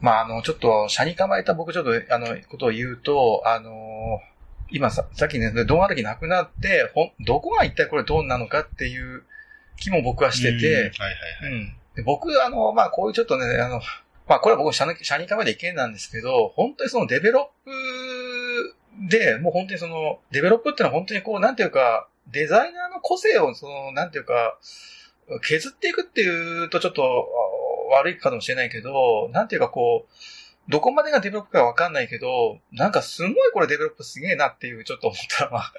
[0.00, 4.20] まあ、あの、ちょっと、車に構えた僕ちょっと、あの、ことを言うと、あの
[4.70, 9.24] 今さ、さっきね、ドン歩きなくなって、ほん、どこが一体これドンなのかっていう
[9.78, 10.60] 気も僕はしてて、うん。
[10.60, 11.52] はいはいはい。
[11.52, 11.74] うん。
[11.96, 13.80] で僕、あの、まあ、こういうちょっとね、あの、
[14.28, 17.70] まあ、これは僕、斜に、斜に構えて意見なんですけど、本当にそのデベロッ
[19.06, 24.58] プで、もう本当にその、デベロップってのは本当にこう、なんていうか、デザイナーの個性を、その、なんていうか、
[25.42, 27.58] 削っていくっていうとちょっと、あ
[27.90, 30.12] 悪いかもしれないけど、なんていうかこう、
[30.70, 35.72] どこまでがデベロップかわかんないけど、なんかすごいこれデベロップすげえなっていうちょっと思ったら、まあ、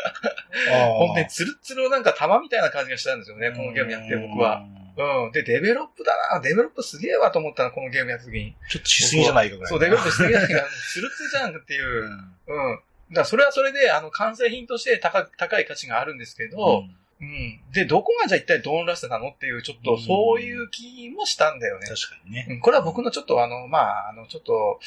[0.98, 4.66] 本当にツルツルのなんか玉みたいな感じがしたんですよね、このゲームやって僕は。。
[4.98, 5.32] うん。
[5.32, 8.56] で、デベロップだな、デベロップすげえわと思ったら、このゲームやった時に。
[8.70, 9.70] ちょっとしすぎじゃないかぐらい。
[9.70, 12.04] そう、デベロップしすぎじゃないか、ツルツルじゃんっていう
[12.48, 12.54] う。
[12.54, 12.72] ん。
[12.72, 12.80] うん。
[13.12, 16.84] だそれはそれで、あの、完成品として高高い価値があるんですけど、
[17.22, 17.60] うん。
[17.74, 21.88] で、どこがじゃあ一体ドーンラストなのっていう、ちょっとそういう気もしたんだよね。
[21.88, 22.48] 確かにね。
[22.50, 24.80] うんこれは僕のちょっとあの、まあ、あの、ちょっと、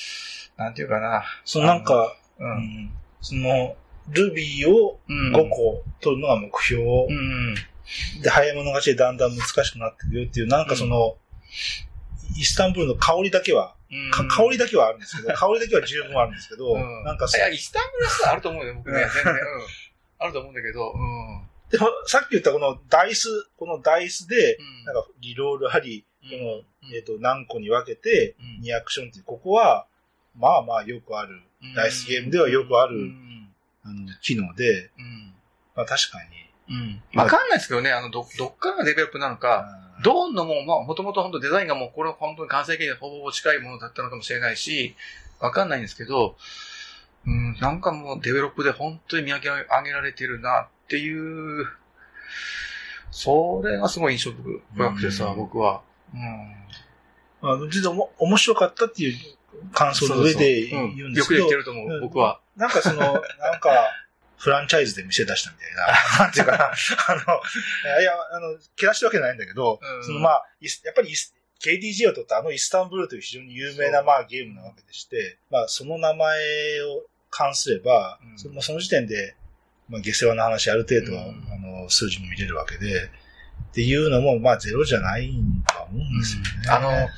[0.57, 1.25] なんていうかな。
[1.45, 2.45] そのなんか、う。
[2.45, 2.51] うん
[2.87, 3.77] ん、その、
[4.09, 5.33] ルビーをうん。
[5.35, 6.83] 5個取るのが目標。
[6.83, 7.55] うん。
[8.23, 11.17] で、早い者勝ちでだんだん難しくなってくるよっていう、なんかその、
[12.39, 13.82] イスタンブールの香りだけは、うん。
[14.11, 19.03] か香りだけはあるんですけど、 香りだけは十分あるんですけど、うんなんかそいや、イスタンブールスあると思うよ、僕ね。
[19.03, 19.35] う ん全然。
[19.35, 19.41] うん。
[20.19, 21.49] あると思うんだけど、うん。
[21.71, 29.87] でもさっき言ったこのダイス、このダイスで、うんなんかリロールあり、うんこの、えっ、と、何個に分けて、うん2アクションっていう、ここは、
[30.37, 31.43] まあまあよくある、
[31.77, 33.55] ダイスゲームではよくあるうん。
[33.85, 35.35] あの、機能で、うん。
[35.75, 36.19] まあ確か
[36.69, 37.19] に、うん。
[37.19, 44.95] わかんないですけどね、あの、ど、どっからがデベロップなのか、うんドーンのもう、まあ、もともと本当デザインがもう、これは本当に完成形にほぼほぼ近いものだったのかもしれないし、
[45.41, 46.37] わかんないんですけど、
[47.27, 51.67] うん、なんかもうデベロップで本当に磨き上げられてるなっていう、
[53.11, 55.83] それがすごい印象深くてさ、うん僕は。
[56.15, 56.21] うん。
[57.41, 59.17] まあ、実は面白かったっていう
[59.73, 62.41] 感想の上で言うんですけどよくできて、ると思う、うん僕は。
[62.57, 63.23] なんかその、なんか、
[64.43, 65.87] フランチャイズで店出したみたいな、
[66.25, 70.05] なんていうかな、あの、いや、あの、けなしてるわけじゃないんだけど、うん。
[70.05, 71.15] そのまあ、やっぱり
[71.61, 78.37] KDG を取ったあのイスタンブールという非常に有名なまあゲームなわけでして、まあその名前を関すれば、うん。
[78.37, 79.37] そのその時点で、
[79.89, 81.49] まあ下世話な話ある程度は、うん。
[81.53, 83.11] あの、数字も見れるわけで、
[83.71, 85.33] っていうのも、まあゼロじゃない
[85.69, 86.49] とは思うんですよね。
[86.69, 87.09] あの、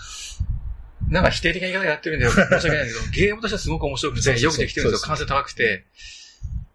[1.09, 5.07] なんか否定的な言い方やってるんで、申し訳ないけど、 ゲームとしてはすごく面白くて、よくできてるんですよ。
[5.07, 5.87] 完成高くて。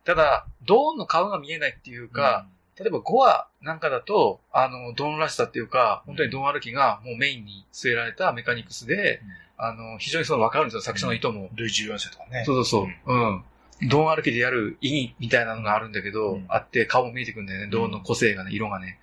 [0.09, 2.47] ただ、ドーンの顔が見えないっていうか、
[2.79, 9.21] 例えば5話なんかだと、あの、ドーンらしさっていうか、本当にドーン歩きがもうメインに据えられたメカニクスで、
[9.55, 11.51] あの、非常にその分かるんですよ、作者の意図も。
[11.53, 12.43] ルイ14世とかね。
[12.43, 13.13] そうそうそう。
[13.13, 13.43] うん。
[13.87, 18.97] ドーン歩きでやる意義みたいなのがあるんだけど、うんあって顔も見えてくるんだよね、ドーンの個性がね、色がね。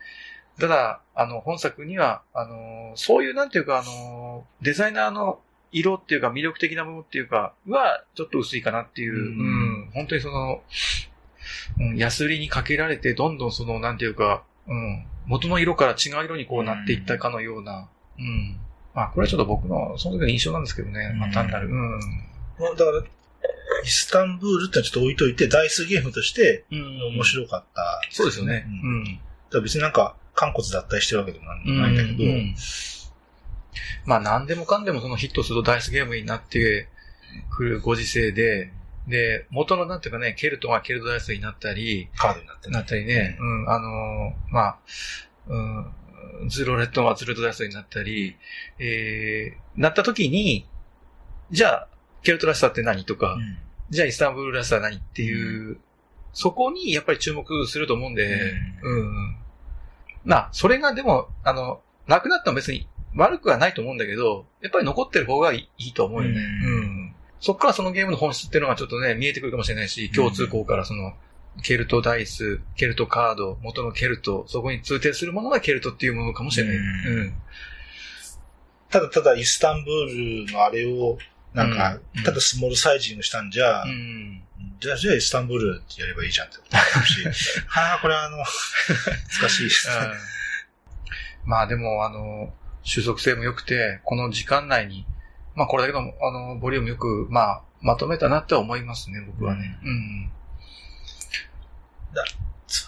[0.59, 5.39] ただ、あの、本作には、あの、そういうなんていうか、あの、デザイナーの
[5.71, 10.63] 色っていうか魅力的なものっていうか、は、ちょっと薄いかなっていう、ううんん、本当にその、
[11.79, 17.89] うん、ヤスリにかけられて、どんどんその、なんていうか、うん、元の色から違う色にこうなっていったかのような、
[18.19, 18.61] うん。
[18.95, 22.01] まあ、これはちょっと僕の、その時の印象なんですけどね、まあ、単なる、うん。
[22.59, 23.03] まあだから、
[23.85, 28.01] イスタンブールってちょっと置いといて、ダイスゲームとしてうん面白かった。
[28.11, 28.67] そうですよね。
[28.67, 29.05] ううんん。
[29.05, 29.21] だか
[29.53, 32.55] ら別になんか、肝骨脱退してるわけでもないんだけど、うん
[34.07, 36.89] まあ何でもかんでもそのヒットするとダイスゲームになって
[37.51, 38.73] くるご時世で、
[39.07, 44.79] で、元のなんていうかね、ケルトがケルトダイスになったり、カードになってなったりね、うん、あのーまあ、
[45.49, 45.57] う
[46.45, 48.37] ん、ズロレットがズルトダイスになったり、
[48.79, 50.67] えー、なった時に、
[51.51, 51.89] じゃあ、
[52.23, 53.59] ケルトらしさって何とか、うん。
[53.91, 55.79] じゃあイスタンブールらしさは何っていう、
[56.33, 58.53] そこにやっぱり注目すると思うんで、
[58.83, 59.37] うん。
[60.25, 66.41] まあ、それがでも、あの、なくなっても別に悪くはないと思うんだけど、やっぱり残ってる方がいいと思うよね。
[66.65, 66.96] ううんん。
[67.41, 71.15] そっからそのゲームの本質っていうのがちょっとね、見えてくるかもしれないし、共通項からその、
[71.63, 76.77] ケルトダイス、ケルトカード、元のケルト、そこに通底するものがケルトっていうものかもしれない。
[76.77, 77.35] ううんん。
[78.91, 81.19] ただただイスタンブールのあれを、
[81.55, 84.43] なんか、うんただスモールサイジングしたんじゃ、うん。
[84.81, 86.67] じゃあ、じゃあイスタンブールってやればいいじゃんって思
[87.03, 87.25] うし、
[87.67, 89.89] は あ、これはあの、難しいです
[91.45, 95.07] まあでも、あの、収束性も良くて、この時間内に、
[95.57, 99.79] まあこれだけの、あの、ボリュームよく、まあ、まとめたなって思いますね、僕はね。
[99.83, 100.31] うん。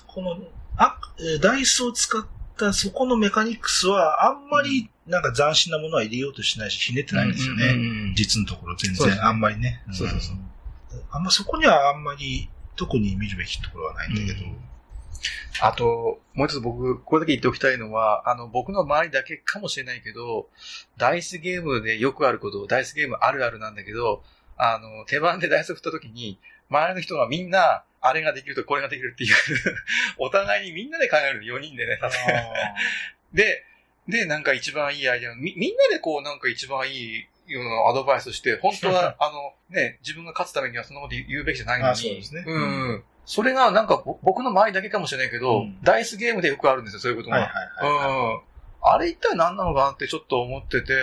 [0.07, 0.37] この、
[0.77, 2.25] あ、えーダイスを使っ
[2.57, 7.67] たそこのメカニクスは、あんまりなんか斬新なものは入れようとしないし、ひねってないんですよね。
[7.67, 9.83] うんうんうん実のところ全然、あんまりね。
[9.89, 10.37] んそうそうそう
[11.11, 14.47] あんまそこにはあんまり特に見るべきところはないんだけど。
[15.61, 20.49] あと、もう一つ僕、これだけ言っておきたいのは、あの、僕の周りだけかもしれないけど、
[20.97, 24.23] ダイスゲームでよくあること、ダイスゲームあるあるなんだけど、
[24.57, 26.39] あの、手番でダイスを振った時に、
[26.71, 29.35] 周りの人がみんな、あれができるとこれができるっていう、
[30.19, 31.99] お互いにみんなで考える4人でね、
[33.35, 33.65] で、
[34.07, 41.91] で、なんか一番いいアイデア、み、みんなでこうなんか一番いいようなアドバイスして、本当は、 あの、ね、自分が勝つためにはそんなこと言うべきじゃないのに。
[41.93, 43.05] あそうですねうんうん。
[43.25, 47.37] それがなんかぼ僕の周りだけかもしれないけど、うんダイスゲームでよくあるんですよ、そういうことが。
[47.37, 48.49] はいはいはい。
[48.81, 50.95] あれ一体何なのかなってちょっと思ってて、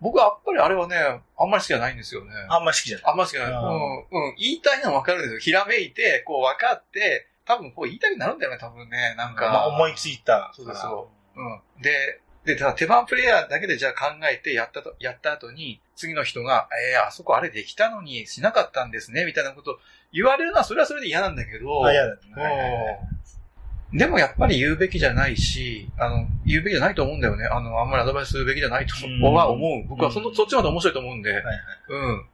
[0.00, 0.96] 僕はやっぱりあれはね、
[1.36, 2.32] あんまり好きじゃないんですよね。
[2.48, 3.06] あんまり好きじゃない。
[3.06, 3.52] あんまり好きじゃない。
[3.52, 4.34] うん、うん。
[4.38, 5.40] 言いたいのはわかるんですよ。
[5.40, 9.14] ひらめいて、こう分かって、多分こう言いたくなるんだよね、多分ね。
[9.16, 9.50] なんか。
[9.50, 10.52] まあ思いついた。
[10.54, 11.82] そうですそううん。
[11.82, 19.78] で、で、ただ手番プレイヤーだけでじゃあ考えてやったと、やった後に、次の人が、えー、あそこあれできたのにしなかったんですね、みたいなこと
[20.12, 21.84] 言われるのはそれはそれで嫌なんだけど。
[21.84, 22.20] あ、嫌だね。
[22.36, 22.98] うんはいはいはい
[23.94, 27.44] でもやっぱり言うべきじゃないし、あの、言うべきじゃないと思うんだよね。
[27.44, 29.86] あの、あんまりアドバイスするべきじゃないとうんは思う。
[29.86, 31.30] 僕はその、うんそっちの方が面白いと思うんで。
[31.30, 31.56] はいはい
[31.88, 32.26] うん。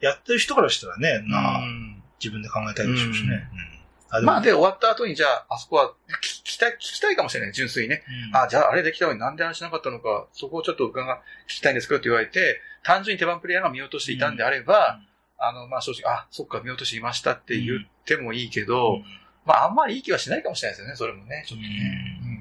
[0.00, 3.26] やってる人からしたらね、まあ、うん自分で考えたいでしょうしね。
[3.52, 3.73] うんうん
[4.16, 5.92] あまあ、で、終わった後に、じゃあ、あそこは、
[6.22, 7.52] 聞きたい、聞きたいかもしれない。
[7.52, 8.04] 純粋にね。
[8.30, 15.00] うんあ、じゃあ、あれできたのになんであれしなかったのか、そこをちょっと伺い、聞きたいんですけどって言われて、単純に手番プレイヤーが見落としていたんであれば、
[15.38, 19.04] あの、まあ、正直、あ、そっか、見落としていましたって言ってもいいけど、うん
[19.44, 22.20] まあ、あんまりいい気はしないかもしれないですよね、それもね、ちょっとね。
[22.22, 22.34] うん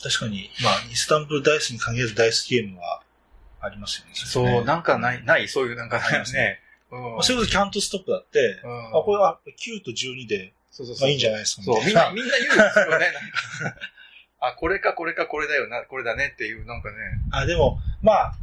[0.00, 3.02] 確かに、まあ、イスタンブールダイスに限らずダイスゲームは
[3.60, 4.12] ありますよね。
[4.14, 6.60] そう、なんかない、ない、そういうなんかありますね。
[6.60, 11.02] うんまあそれこそキャントストップだって、うんあ、これは9と12で、そうそうそう。
[11.02, 13.12] まあいいんじゃないですかそう、みんな、 みんな言うんですよね。
[14.40, 16.96] あ、これかこれかこれだよな、これだねっていう、なんかね。
[17.32, 18.34] あ、でも、まあ、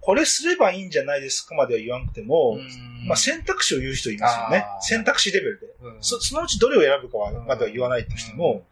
[0.00, 2.58] これすればいいんじゃないですかまでは言わなくても、
[3.06, 5.66] まあ選択肢を言う人いますよね選択肢レベルで。
[5.82, 8.64] うんそそのうちどれを選ぶかはまだは言わないとしても、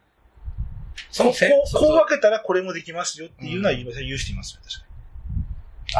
[1.11, 4.89] そのせこうこう分けたらこれもできますよっていうのは言う言う人いますよ、確か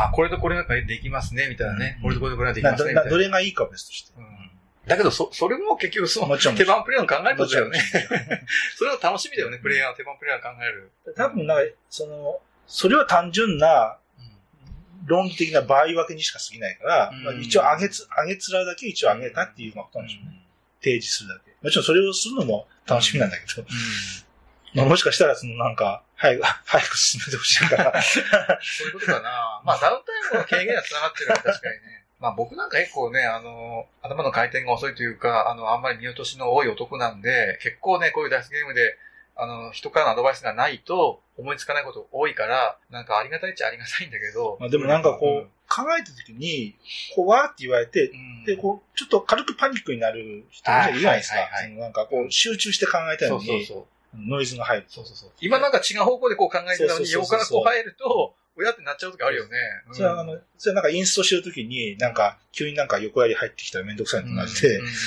[0.07, 1.97] あ、これとこれなんかできますね、みたいなね。
[1.97, 2.93] うんこれとこれとこれができますね。
[3.09, 4.13] どれがいいかは別として。
[4.89, 6.55] うんだけど、そ、それも結局そ の、もちろん。
[6.55, 7.79] 手番プレイヤーの考えることだよね
[8.75, 10.91] それは楽しみだよね、プレイヤーは手番プレイヤーが考える。
[11.15, 13.97] 多分、なんか、その、それは単純な
[15.05, 20.41] 論理的な場合分けにしか過ぎないから、うんまあ、一応上げつ、上げつらだけ一応上げたっていうことなんでしょうね。
[20.81, 21.51] 提示するだけ。
[21.61, 23.67] もちろんそれをするのも楽しみなんだけど、
[24.75, 28.01] まあ、もしかしたらそのなんか、早く、早く進めてほしいから。
[28.03, 28.19] そ
[28.83, 29.61] ういうことかな。
[29.63, 32.05] まあ、ダウンタイムの軽減は繋がってるのは確かにね。
[32.19, 38.97] まあ僕なんか結構ね、あの、頭の回転が遅いというか、あの、あんまり見落としの多い男なんで、結構ね、こういうダイスゲームで、
[39.35, 44.57] あの、人からのアドバイスがないと思いつかないこと多いから、なんかありがたいっちゃありがたいんだけど。
[44.59, 46.75] まあでもなんかこう、考えた時に、
[47.15, 51.69] こう、わーって言われてう、ん、で、こう、ちょっと軽くパニックになる人いるじゃないですかはいはいはい。
[51.69, 53.85] そのなんかこう、集中して考えたいのに、そうそうそう。
[54.13, 54.85] ノイズが入る。
[54.89, 55.29] そうそうそう。
[55.39, 59.57] 今なんか違う方向でこう考えてたのに、横からこう入ると、親ってなっちゃう時あるよね。
[59.87, 59.95] うん。
[59.95, 64.93] それはあの、それはなんかインストしてる時に、なんか、急になんか横やり入ってきたらめんどくさいのと同じで、うんうんうん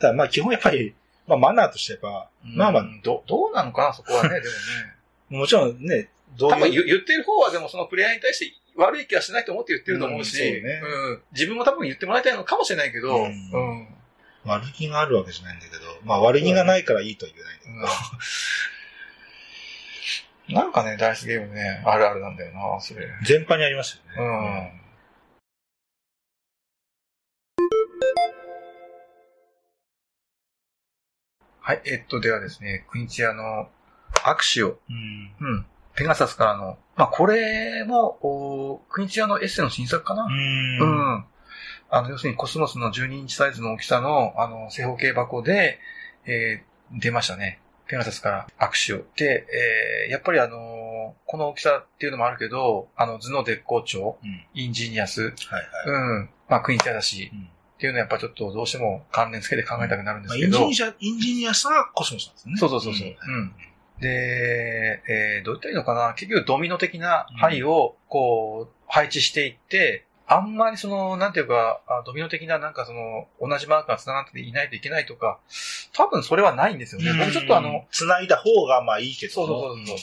[0.00, 0.94] ただまあ基本やっぱり、
[1.26, 2.56] まあマナーとしてやっぱ、うん。
[2.56, 4.50] まあまあど、どうなのかな、そこはね、でもね。
[5.40, 10.80] もちろんね、どう多分言言ってる方はでもそのプレイヤーに対して悪い気はしないと思って言ってると思うし、うんそうね。
[10.82, 11.22] うん。
[11.32, 13.30] 自分も多分言ってもらいたいのかもしれないけど、ううん。
[13.30, 13.88] ん
[14.44, 18.20] 悪気があるわけじゃないんだけど、まあ悪気がないからいいとは言えないんだけど、
[20.52, 23.06] なんかね、ダイスゲームね、あるあるなんだよな、それ。
[23.24, 24.26] 全般にありますようね。
[24.76, 24.80] ん。
[31.60, 33.68] はい、えっと、ではですね、クニツィアの
[34.24, 35.34] アクシオ、うん。
[35.40, 40.26] うん、ペガサスからの、まあ、これも、おクニツィアのエッセンの新作かな、う。
[40.26, 41.26] うんん。
[41.90, 45.78] あの、要するにコスモスの12インチサイズの大きさの、あの、正方形箱で、
[46.26, 47.60] えー出ましたね。
[47.90, 49.04] ペガサスからアクシオ。
[49.16, 49.46] で、
[50.04, 54.44] えーやっぱりあのこの大きさっていうのもあるけど、あの、頭脳絶好調、うん。
[54.54, 55.64] インジニアス、はいはい。
[55.86, 56.30] うん。
[56.48, 60.58] まあ、クニツィアだし、うんっていうのはやっぱちょっとどうしても関連付けて考えたくなるんでますあ、けど。
[60.58, 62.56] エンジニア、エンジニアさがコスモスなんですよね。
[62.58, 63.52] そうそうそうそううん
[64.00, 75.40] で、えーどう言ったらいいのかな結局ドミノ的な牌をこう配置していって、あんまりその、なんていうか、あドミノ的ななんかその、同じマークが繋がっていないといけないとか、
[75.92, 77.12] 多分それはないんですよね。
[77.18, 79.32] 僕ちょっとあの、、繋いだ方がまあいいけど。
[79.32, 79.96] そうそうそうそう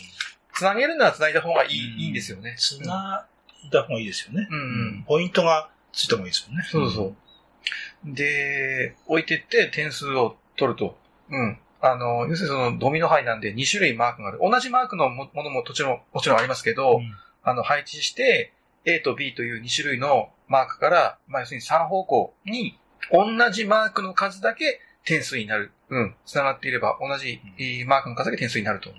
[0.58, 2.56] 繋げるなら繋いだ方がいい,、うんいいんですよね。
[2.58, 3.26] 繋
[3.64, 4.48] いだ方がいいですよね。
[4.50, 6.66] うんうんポイントがついた方がいいですよね。
[6.70, 8.14] そうそう。
[8.14, 10.98] で、置いてって点数を取ると。
[11.30, 11.60] うん。
[11.80, 14.40] あの、要するにそのドミノ牌なんで2種類マークがある。
[14.42, 18.52] 同じマークのもものももちろん、もちろんありますけど、うんあの、配置して、
[18.86, 22.80] A と B という2種類のマークから、まあ、要するに3方向に、
[23.12, 25.72] 同じマークの数だけ点数になる。
[25.90, 26.16] うん。
[26.26, 27.40] 繋がっていれば、同じ
[27.86, 28.90] マークの数だけ点数になると。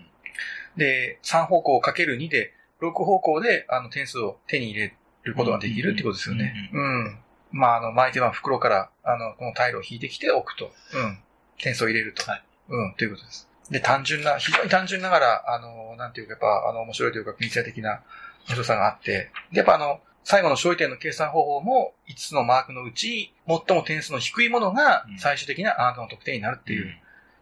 [0.76, 6.70] で、3方向かける2で、6方向で、あの、点数を手に入れることができるってことですよね。
[6.72, 7.18] うん。
[7.50, 10.72] まあ、あの、巻いては袋から、あの、このタイルを引いてきておくと。
[10.94, 11.18] うん。
[11.58, 12.22] 点数を入れると。
[12.30, 13.48] はいうん、ということです。
[13.70, 18.02] で、単純な、非常に単純ながら、あの、なんていうか、やっぱ、あの、面白いというか、ミニチュア的な
[18.48, 26.86] 面白さがあって、で、やっぱあの、最後の勝利点の計算方法も、5つのマークのうち、最も点数の低いものがうん、最終的なあなたの得点になるっていう。
[26.86, 26.94] うん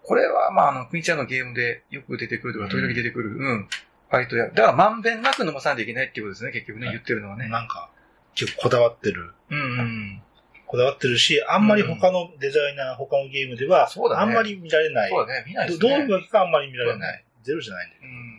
[0.07, 3.69] これは、まあ、あの、クイーンチャーのゲームでよく出てくるとか、時々出てくる、うん。
[4.09, 7.49] 割とや、だからまんべんなく飲まさないといけないっていうことですね、結局ね、はい言ってるのはね。
[7.49, 7.91] なんか、
[8.37, 9.33] 結構こだわってる。
[9.51, 10.23] うんうん。
[10.69, 15.11] こだわってるし、あんまり他のデザイナー、他のゲームでは、そうだねあんまり見られない。
[15.11, 15.97] そうだね、見ないですどね。
[15.97, 17.25] どういうわけかあんまり見られない。
[17.43, 18.03] ゼロじゃないんだよ。
[18.05, 18.37] うん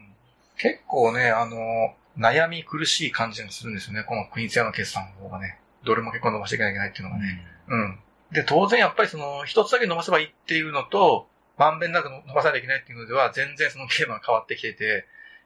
[0.58, 5.60] 結構ね、あの、悩み苦しい感じがするんですよね、このクイーンツヤの決算の方がね。
[5.84, 7.48] どれも結構伸ばしていかなきゃいけないっていうのがね。
[7.68, 8.00] うん。
[8.32, 15.06] で、当然やっぱりその、一つだけ伸ばせばいいっていうのと、まんべんなく伸ばさなきゃいけないっていうのでは、全然そのゲームが変わってきてて、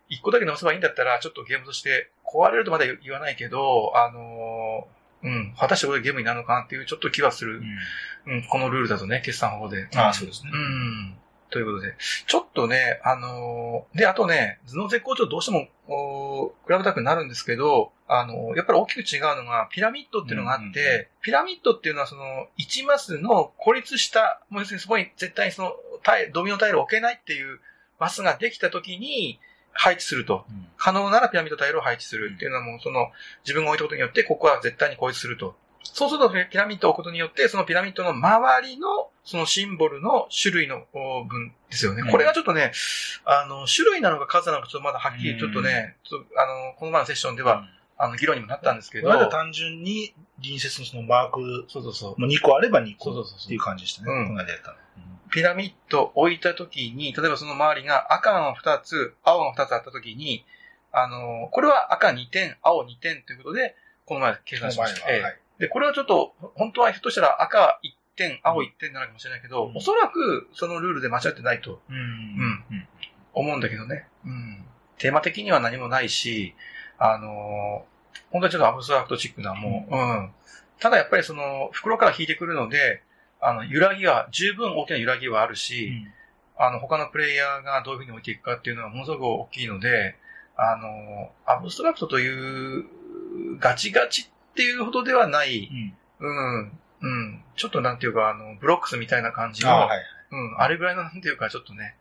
[0.09, 4.87] 一個だけ伸ばせばいいんだったら、ちょっとゲームとして壊れるとまだ言わないけど、あの
[5.23, 7.61] うん、果たしてこれゲームになるのかなっていうちょっと気はする。
[8.25, 9.87] うんうん、このルールだとね、決算法で。
[9.95, 10.57] ああ、そうですねう。
[10.57, 11.17] ん。
[11.51, 11.95] ということで、
[12.25, 25.75] ちょっとね、あのーで、あとね、頭脳絶好調どうしても、おー比べたくなるんですけど、あのーやっぱり大きく違うのが、ピラミッドっていうのがあって、うんうんうんピラミッドっていうのはその、1マスの孤立した、もう要するにそこに絶対にその、
[26.33, 27.59] ドミノタイルを置けないっていう
[27.99, 29.39] マスができた時に、
[29.73, 30.45] 配置すると。
[30.49, 33.11] うん可能ならピラミッドタイルを配置するっていうのはもうその
[33.45, 35.55] 自分が置いたことによってここは絶対に孤立すると。
[35.83, 42.01] そうするとピラミッドを置くことによってそのピラミッドの周りのそのシンボルの種類のお分ですよね。
[42.01, 42.71] うんこれがちょっとね、
[43.25, 47.67] あの、種類なのか数なのかちょっとまだはっきりちょっとね、ちょっとあの、この前のセッションでは、
[47.97, 52.21] あの、議論にもなったんですけど、これは単純に隣接のそのマークそうそうそう。
[52.21, 54.11] も2個あれば2個そうそうそうそうっていう感じでしたね。
[54.11, 54.77] うんこの間やったの。
[55.31, 60.45] ピラミッド置いたときに、例えばその周りが赤が2つ、青が2つあったときに、
[60.91, 65.07] あの、これは赤2点、青2点ということで、この前計算しました。
[65.57, 71.95] で、これはちょっと、本当はひょっとしたら赤1点、青1点になるかもしれないけど、うんおそらくそのルールで間違ってないとうん。
[71.95, 72.87] うん
[73.33, 74.07] 思うんだけどね。
[74.25, 74.65] うん。
[74.97, 76.53] テーマ的には何もないし、
[76.97, 77.85] あの、
[78.29, 80.31] 本当にちょっとアブストラクトチックなもう、うん。
[80.79, 83.03] ただやっぱりその、袋から引いてくるので、
[83.39, 86.05] あの、揺らぎは、十分大きな揺らぎはあるし、
[86.57, 90.15] あの、他のプレイヤーがどういうふうに置いていくかっていうのはものすごく大きいので、
[90.55, 92.85] あの、アブストラクトという
[93.59, 95.69] ガチガチっていうほどではない、
[96.19, 96.27] うん。
[96.27, 96.71] うん、うん、
[97.55, 99.99] ちょっとなんていうか、あの、ブロックスみたいな感じの、あはい。
[100.31, 101.95] うん、あれぐらいのなんていうか、ちょっとね。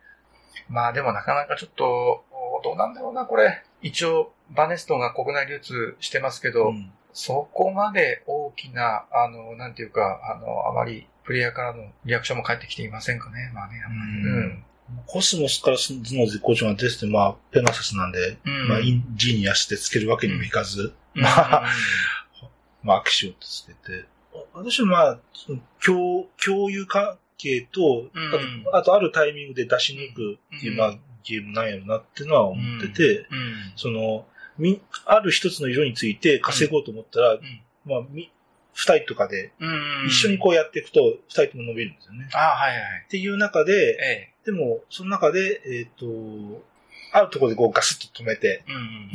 [0.69, 3.63] まあでもなかなかちょっと、おどうなんだろうな、これ。
[3.83, 13.51] 一応、バネストが国内流通してますけど、うんそこまで大きな、あの、なんていうか、あの、あまりプレイヤーからのリアクションも返ってきていませんかね。
[13.55, 14.13] まあね、あんまり。
[14.13, 14.65] うん
[15.07, 18.69] コスモスから頭脳絶好調が出てて、まあ、ペガサスなんで、うん。
[18.69, 21.23] まあ、インジーニアしてつけるわけにもいかず、うん、
[22.83, 24.07] まあ、アクションとつけて、
[24.55, 33.27] 私はまあ、その共共有関係と、うんあとあとあるタイミングで出し抜くっていう、うんまあ、ゲームなんやろなっていうのは思ってて、うん。
[33.77, 34.27] その、
[34.59, 37.41] み、ある一つの色について稼ごうと思ったら、ん
[37.85, 38.31] まあ、み、
[38.73, 40.07] 二人とかで、うん。
[40.07, 42.29] 一緒にこうやっていくと、二人とも伸びるんですよね。
[42.35, 43.05] ああ、はいはいはい。
[43.07, 46.07] っていう中で、えでも、その中で、えっ、と、
[47.13, 48.65] あるところでこうガスッと止めて。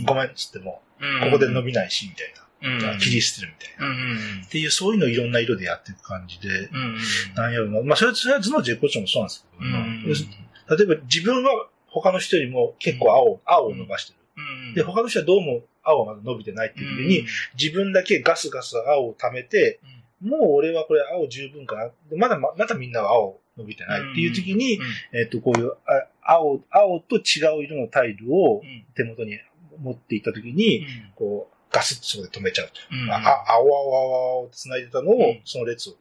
[0.05, 2.44] ごめんっつっても、うんここで伸びないし、みたいな。
[2.65, 2.99] うん。
[2.99, 3.85] 切り捨てるみたいな。
[3.87, 3.93] うん。
[3.93, 4.43] うん。
[4.45, 6.97] っていう、そういうのをいろんな色でやっていく感じで、うん。
[7.35, 7.81] なんやろな。
[7.81, 10.29] まあ、それは、それは頭脳絶好調もそうなんですけ
[10.75, 14.19] ど、例えば自分は他の人よりも結構青、青を伸ばしてる。
[14.37, 14.73] うん。
[14.73, 17.25] で、他の人はどうも青がまだ伸びてないっていう時に、
[17.57, 19.79] 自分だけガスガス青を貯めて、
[20.21, 21.89] もう俺はこれ青十分かな。
[22.09, 24.79] でまだ、まだみんなは青伸びてないっていう時に、
[25.13, 28.61] えっと、こういう、あ青、青と違う色のタイルを
[28.95, 29.39] 手元に
[29.79, 30.85] 持っていった時に、
[31.15, 32.73] こう、ガスッとそこで止めちゃうと。
[33.11, 33.17] あ、
[33.49, 35.41] あ青、青、青、青って繋いでたのを、うん。
[35.45, 35.93] その列を、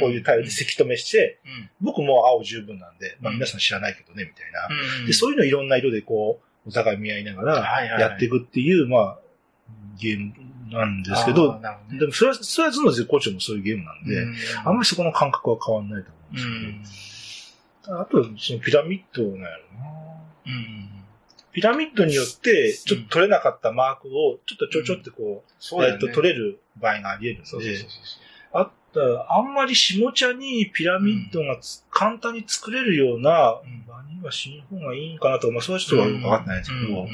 [0.00, 1.38] こういうタイルでせき止めして、
[1.80, 3.36] 僕もう青十分なんで、まあうん。
[3.36, 4.68] 皆さん知らないけどね、みたいな。
[5.00, 5.06] うん。
[5.06, 9.18] で、そういうのいろんな色でこう、お互い見合いながらやっていくっていう、まあ、
[9.98, 10.32] ゲーム
[10.70, 11.60] なんですけど、
[11.98, 14.26] でもそれは、それは頭脳絶好調もそういうゲームなんで、
[14.64, 21.01] あんまりそこの感覚は変わんないと思うんですけど、あとはそのピラミッドなんやろな。
[21.52, 27.86] ピラミッドによって、ちょっと取れなかったマークを、ちょっとちょちょってこう、えっと、取れる場合があり得るんで、
[28.52, 37.08] あったあんまり下茶にピラミッドがつ簡単に作れるような場にはしん方がいいんかなとか、まあそういう人はよくわかってないんですけど、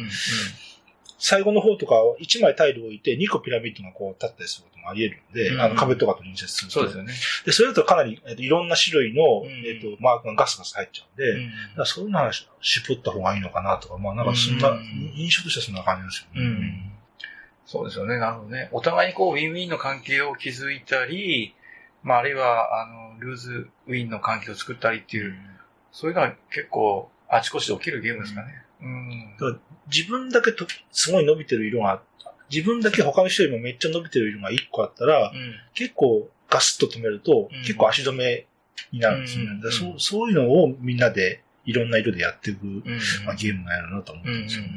[1.19, 6.75] 最後の方とか1枚タイルを置いて2個ピラミッドがこう立ったりすることもあり得るんで、うんあの壁とかと隣接すると。
[6.75, 7.13] そうですよね。
[7.45, 16.49] で、それだとかなり、えっといろんな種類の、うんえっとマークがガスガス入っちゃうんで、だからそういうのは絞った方がいいのかなとか、まあなんかそんな、うん印象としてはそんな感じですよね。
[16.49, 16.93] うん
[17.69, 18.19] そうですよね。
[18.19, 18.71] なるほどね。
[18.73, 21.55] お互いにこう、ウィンウィンの関係を築いたり、
[22.03, 25.35] まあ、あるいは、あの、ルーズウィンの関係を作ったりっていう、
[25.93, 28.63] そういうのは結構、あちこちで起きるゲームですかね。
[28.81, 29.37] うん。
[29.93, 32.01] 自分だけとすごい伸びてる色が、
[32.51, 35.55] 自分だけ他の人よりもめっちゃ伸びてる色が1個あったら、うん。
[35.75, 38.47] 結構ガスッと止めると、うん結構足止め
[38.93, 39.61] になるんですよね。
[39.71, 42.83] そうそういうのをみんなでいろんな色でやっていく、うん。
[43.27, 44.69] まあ、ゲームなんやろうなと思ってますよね。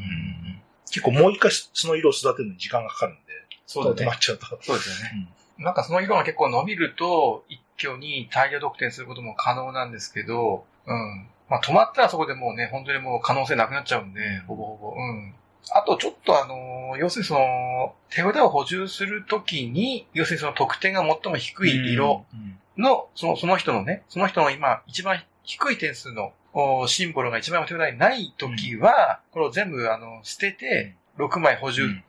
[0.45, 3.21] うん結構もう一回その色を育てるのに時間がかかるんで、
[3.65, 4.19] そうだね止まっ。
[4.19, 4.45] ちゃうと。
[4.61, 5.29] そうですよね。
[5.57, 11.27] なんかその色が結構伸びると、一挙に大量得点することも可能なんですけど、うん。
[11.51, 14.95] まあ止まったらそこでもうね、本当にもう可能性なくなっちゃうんで、ほぼほぼ。
[14.97, 15.35] うん。
[15.71, 22.35] あとちょっとあのー要するにその、手札を補充するときに、要するにその得点が最も低い色う
[22.79, 22.83] ん。
[22.83, 32.03] の、その、その人のね、その人の今、一番低い点数のおシンボルが一番手札にないときは、これを全部あの、捨てて、6枚補充うん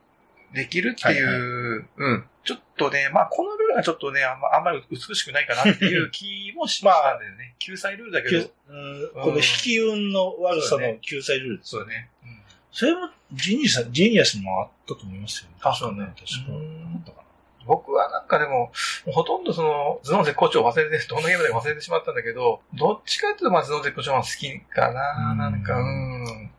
[0.52, 2.24] できるっていう、うん。
[2.44, 7.54] ちょっとね、まあ、このルールがちょっとね、あんまあんまり美しくないかなっていう 気もしましたんだよね。
[7.58, 8.38] 救済ルールだけど。
[8.68, 12.10] うんこの引き運の悪さの救済ルールですそうだね。
[12.24, 12.42] うん。
[12.72, 15.56] それもジーニアス、ジーニアスにもあったと思いますよね。
[15.60, 17.22] あそうね確か。
[17.66, 18.72] 僕はなんかでも、
[19.06, 26.50] ほとんどその、頭脳絶好調を忘れて、どのゲームでも忘れてしまったんだけど、どっちかっていうと、まあ頭脳絶好調が好きかな、うんなんか、うん。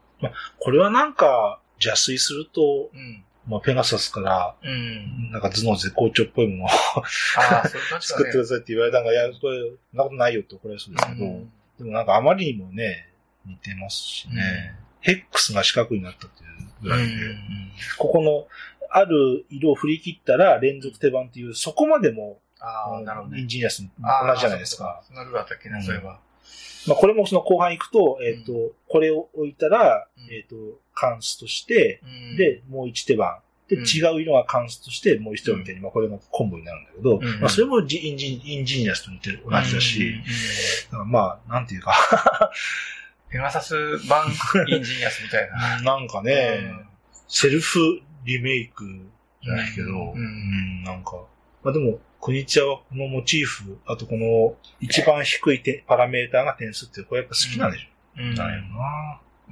[0.60, 3.24] これはなんか、邪推すると、うん。
[3.48, 5.32] まあ、ペガサスから、うん。
[5.32, 6.70] なんか頭脳絶好調っぽいものを。
[8.00, 9.60] 作ってくださいって言われたのが、いや、これ、
[9.92, 13.10] そんなことないよって怒られそうですけど、うんでもなんかあまりにもね、
[13.48, 16.50] 似てますしね、ヘックスが四角になったっていう
[16.84, 18.48] ぐらいで、うんここの、
[18.92, 23.42] ある色を振り切ったら連続手番っていう、そこまでも、ああ、なるほどね。
[23.42, 23.88] インジニアス同
[24.36, 25.02] じじゃないですか。。
[25.06, 25.48] そんなルールあっ
[25.84, 26.20] そういえば。
[26.88, 30.34] まあ、これもその後半行くと、えっ、と、これを置いたら、うん。
[30.34, 30.56] えっ、と、
[30.94, 32.38] 関数として、うん。
[32.38, 33.40] で、もう一手番。
[33.70, 33.84] で、うん。
[33.84, 37.40] 違う色が関数として、もう一手番みたいに、まあ、これのコンボになるんだけど、うん。
[37.40, 40.10] まあ、それもジ、インジ、インジニアスと似てる、同じだし、
[40.92, 41.00] うん。
[41.00, 41.06] うん。
[41.06, 41.94] だまあ、なんていうか、
[43.30, 43.74] ペガサス
[44.08, 44.28] 版
[44.68, 45.82] インジニアスみたいな。
[45.98, 46.60] なんかね、
[47.28, 47.80] セルフ
[48.26, 48.86] リメイク
[49.42, 50.18] じゃないけど、うん。
[50.18, 51.24] うんなんか、
[51.64, 57.88] まあでも、クニツィアはこのモチーフ、あとこの一番低いてパラメーターが点数って、これやっぱ好きなんでしょ、
[58.20, 58.62] うんなんやろ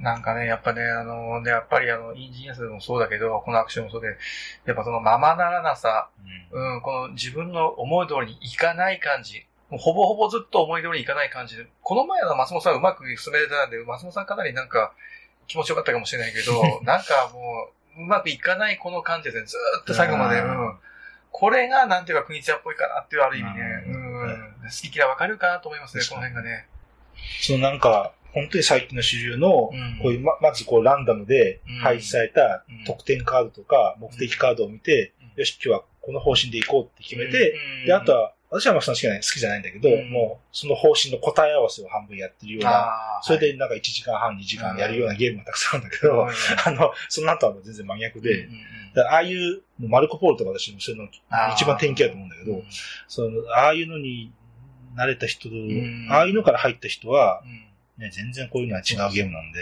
[0.00, 0.14] な。
[0.14, 4.16] なんかね、やっぱね、あのね、やっぱりあの、インジニアスもそうだけど、このアクションもそうで、
[4.64, 6.08] やっぱそのままならなさ、
[6.50, 9.44] うん、この自分の思い通りにいかない感じ。
[9.68, 11.66] ほぼほぼずっと思い通りにいかない感じで。
[11.82, 14.94] この前の松本さんうまく進めてたんで、松本さんかなりなんか
[15.46, 17.68] 気持ちよかったかもしれないけど、 なんかも
[17.98, 19.44] う、うまくいかないこの感じですね。
[19.44, 20.40] ずーっと最後まで。
[20.40, 20.78] ううんん。
[21.32, 23.84] これがなんていうか国津屋っぽいかなっていうある意味ね。
[23.86, 24.26] ううん。
[24.28, 24.54] ん。
[24.62, 26.68] 好き嫌いわかるかなと思いますね、この辺がね。
[27.40, 29.98] そのなんか、本当に最近の主流の、うん。
[30.02, 31.78] こういう、ま、まずこうランダムでうん。
[31.78, 32.84] 配置されたうん。
[32.84, 35.40] 得点カードとか目的カードを見て、うん。
[35.40, 37.86] よし、今日はこの方針で行こうって決めて、うん。
[37.86, 40.10] で、あと、は、私はまあその好きじゃない好きじゃないんだけど、うん。
[40.10, 46.34] もうその方針の答え合わせを半分やってるような、それでなんか1時間半、2時間やるようなゲームがたくさんあるんだけど、はい
[46.66, 48.52] あの、その後は全然真逆で、うん
[48.94, 51.08] ああいう、マルコポーロとか私もそういうの
[51.54, 52.64] 一番典型だと思うんだけど、うん
[53.08, 54.30] その、ああいうのに
[54.98, 56.08] 慣れた人、ん。
[56.10, 57.72] ああいうのから入った人は、うん。
[58.02, 59.60] ね、全然こういうのは違うゲームなんで、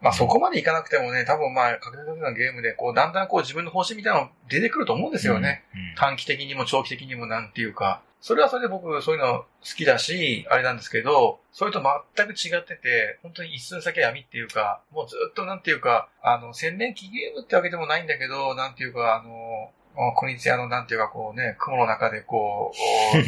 [0.00, 5.64] まあそこまでいかなくてもね、多分まあ、確実なゲームで、こう、だんだんこう自分の方針みたいなの出てくると思うんですよね。
[5.74, 5.94] うん。
[5.96, 8.02] 短期的にも長期的にもなんていうか。
[8.24, 11.82] それはそれで僕そういうの好きだし、あれなんですけど、それと
[12.16, 19.70] 全く違ってて、本当に一寸先は闇っていうか、もうずっとなんていうか、あの、千年期ゲームってわけでもないんだけど、なんていうか、あの、
[20.14, 22.72] コニツヤのなんていうかこうね、雲の中でこ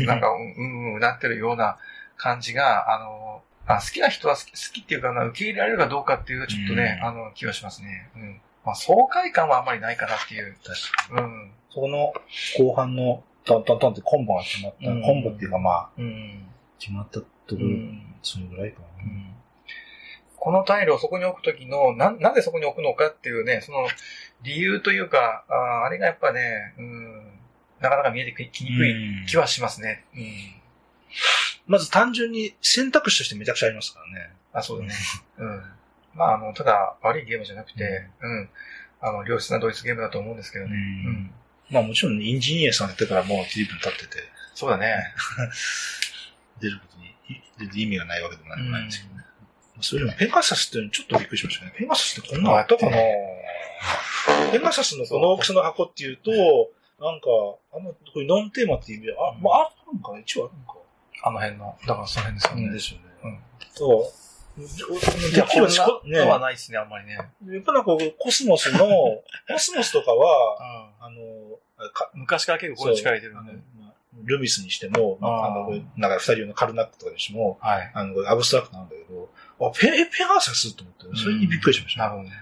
[0.00, 1.76] う、なんか、うんうんうんなってるような
[2.16, 8.10] 感じが、あの、あ好きな人は好き好きっていうかな、受け入れられるかどうかっていうちょっとね、うんあの、気はしますね。
[8.14, 8.40] うん。
[8.64, 10.56] まあ、爽快感はあんまりないかなっていう。
[10.64, 11.26] 確かに。
[11.26, 11.50] うん。
[11.70, 12.14] そこの
[12.58, 16.46] 後半のトントントンってコンボが決まった、うんコンボっていうかまあ、うん。
[16.78, 18.86] 決まったところ、うんそれぐらいかな。
[20.46, 23.88] このタイルをそこに置くときの、な、なぜそこに置くのかっていうね、その
[24.42, 27.32] 理由というか、あーあれがやっぱね、うん、
[27.80, 30.04] なかなか見えてきにくい気はしますね。
[30.14, 30.22] うん。
[31.66, 34.32] まず単純に選択肢としてめちゃくちゃありますからね。
[34.52, 34.94] あ、そうだね。
[35.38, 35.62] うん。
[36.14, 38.50] まあ、あの、ただ悪いゲームじゃなくて、うん。
[39.00, 40.72] あの、良質なドイツゲームだと思うんですけどね。
[40.74, 41.34] うんうん。
[41.70, 44.22] まあもちろんインジニアさんやってからもう随分経ってて、
[44.54, 44.94] そうだね。
[46.60, 47.14] 出ることに
[47.58, 49.24] 全然意味がないわけでもないんですけどね。
[49.80, 51.74] それでもペガサスってちょっとびっくりしましたね。
[51.76, 52.96] ペガサスってこんなのあったかな？
[54.52, 56.30] ペガサスのこの大きさの箱っていうと、
[56.98, 57.26] なんか、
[57.72, 60.20] あの、これノンテーマっていう意味で、あ、まあ、あるんかな？
[60.20, 60.74] 一応あるんか。
[61.22, 62.72] あの辺の、だからその辺ですよね。
[62.72, 63.04] ですよね。
[63.24, 63.38] うん
[63.74, 64.26] そう。
[64.58, 67.18] いや、こんなね、のはやないですね、あんまりね。
[67.58, 68.78] っぱなんかコスモスの、
[69.48, 70.56] コスモスとかは、
[71.00, 71.06] うん。
[71.06, 73.62] あの、か昔から結構これ力入れてるん
[74.24, 77.90] ルミスにしても、あの、なんか二人用のカルナックとかにしても、はい。
[77.92, 79.28] あの、アブストラクトなんだけど、
[79.60, 82.04] あ、ペ、えペガサスと思って、それにびっくりしました。
[82.04, 82.36] なるほどね。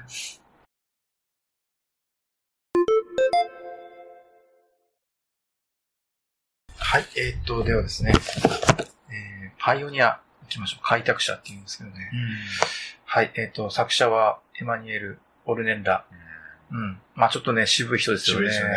[6.95, 8.13] はい、えーっと、ではですね、
[9.11, 10.85] えー、パイオニア行きましょう。
[10.85, 11.97] 開拓者って言うんですけどね。
[12.13, 12.29] うん
[13.05, 16.05] はい、えーっと、作者はエマニュエル・オルネンラ
[16.71, 17.01] うん。
[17.17, 18.43] まあちょっとね、渋い人ですよね。
[18.43, 18.75] 渋いですよね。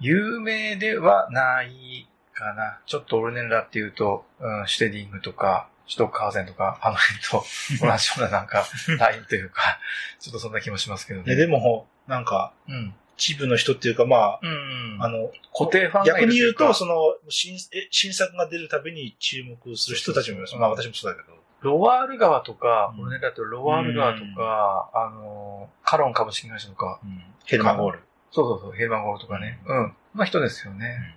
[0.00, 2.80] 有名ではないかな。
[2.86, 7.44] ちょっとオルネンラっていうと、うん、シュテディングとか、シュトックハーゼンとか、あの辺と
[7.86, 8.66] 同じようななんか、
[8.98, 9.78] ラインというか、
[10.18, 11.36] ちょっとそんな気もしますけどね。
[11.36, 12.94] ねでも、なんか、うん。
[13.16, 14.98] 一部の人っていうか、まうん。
[15.00, 16.94] あ、あの、固定ファンがい逆に言うと、その、
[17.28, 20.50] 新、え新作が出るたびに注目する人たちもいます。
[20.52, 21.34] そうそうそうまあ私もそうだけど。
[21.60, 27.00] ロワール川とか、うんだとロワール川とか、あの、カロン株式会社とか、
[27.46, 28.00] ヘルマンゴール。
[28.30, 29.60] そうそうそう、ヘルマンゴールとかね。
[29.66, 29.94] うん。
[30.14, 31.16] の人ですよね。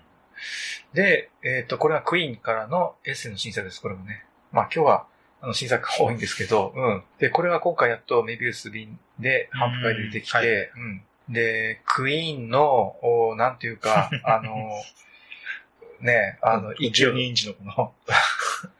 [0.93, 4.25] で、えっ、と、これはクイーンからのエッセイの新作です、これもね。
[4.51, 5.07] まあ今日は、
[5.41, 7.03] あの、新作が多いんですけど、うん。
[7.19, 11.01] で、これは今回やっとメビウス便で販布会で出てきて、うんはいうん。
[11.30, 14.69] で、クイーンの、おなんていうか、 あの、
[15.99, 17.93] ね、あの、勢12い、インチのこの、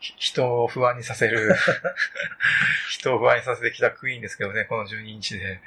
[0.00, 1.54] 人を不安にさせる、
[2.90, 5.60] 人を不安にさせてきたクイーンですけどね、この12インチで。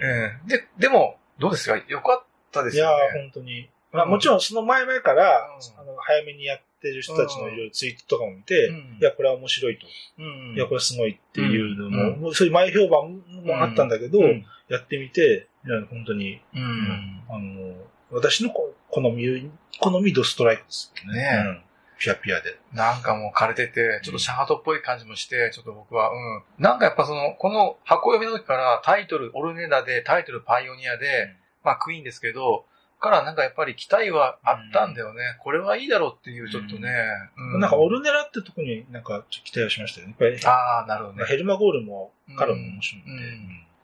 [0.00, 0.48] うん。
[0.48, 1.76] で、でも、どうですか？
[1.88, 3.20] よかったですいやよー、ね。
[3.22, 3.70] 本当に。
[3.92, 9.86] まあもちろんその前々から、うんあの、早めにやってる人たちのいろいろツイートとかも見て、うんいや、これは面白いと。
[10.18, 17.22] うんいや、これすごいっていうのも、うんそういう前評判もあったんだけど、うんやってみて、いや、本当に、うん。
[17.28, 17.74] あの、
[18.10, 21.20] 私のこ好み、好みドストライクですよね。
[21.20, 21.64] ね
[21.98, 22.58] ピュアピュアで。
[22.72, 26.42] なんかもう枯れてて、ちょっとシャハトっぽい感じもして、ちょっと僕は、うん。
[26.58, 31.28] なんかやっぱその、この箱読みの時からタイトル、オルネダで、タイトルパイオニアで、
[31.62, 32.64] まあクイーンですけど、
[33.02, 35.36] からなんかやっぱり期待はあったんだよね。
[35.40, 36.88] これはいいだろうっていうちょっとね。
[37.36, 40.14] うなんかオルネラってとこになんかちょっと期待をしましたよね。
[40.44, 41.24] ああ、なるほどね。
[41.26, 43.02] ヘルマゴールもカロンも面白い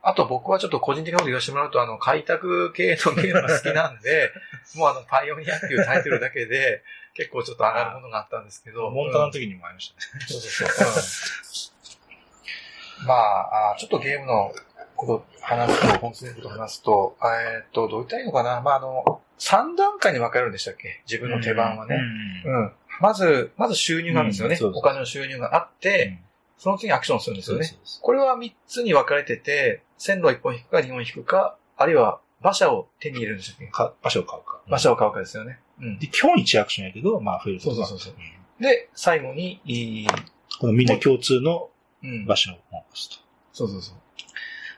[0.02, 4.32] あと僕はちょっと個人的なこと言わせてもらうと、あの、開拓系のゲームが好きなんで、
[4.76, 8.88] もうあの、パイオニアっていうタイトルだけで、結構ちょっと上がるものがあったんですけど。
[8.90, 10.24] モンタナの時にもありましたね。
[10.28, 11.72] そうそうそう。
[13.00, 14.54] うん、まああ、ちょっとゲームの
[15.06, 18.60] こと話すと、本当のこと話すと、えーっと、どう言ったらいいのかな？
[18.60, 21.02] まあ、あの、3段階に分かれるんでしたっけ？
[21.10, 21.96] 自分の手番はね。
[22.44, 22.72] うんうん。
[23.00, 24.58] まず、まず収入なんですよね。
[24.74, 26.18] お金の収入があって、
[26.58, 27.66] その次にアクションするんですよね。
[28.02, 33.66] これは3つに分かれてて、線路1本引くか2本引くか、あるいは馬車を手に入れるんでしたっけ？
[33.68, 34.60] か場所を買うか。
[34.66, 35.60] 馬車を買うかですよね。
[35.80, 35.98] うん。
[36.00, 38.18] で、基本1アクションやけど、まあ増えることがそうそうそ
[38.58, 40.06] うで、最後に、いい
[40.60, 41.70] このみんな共通の
[42.02, 43.16] うん場所を残すと。
[43.52, 43.96] そうそうそう。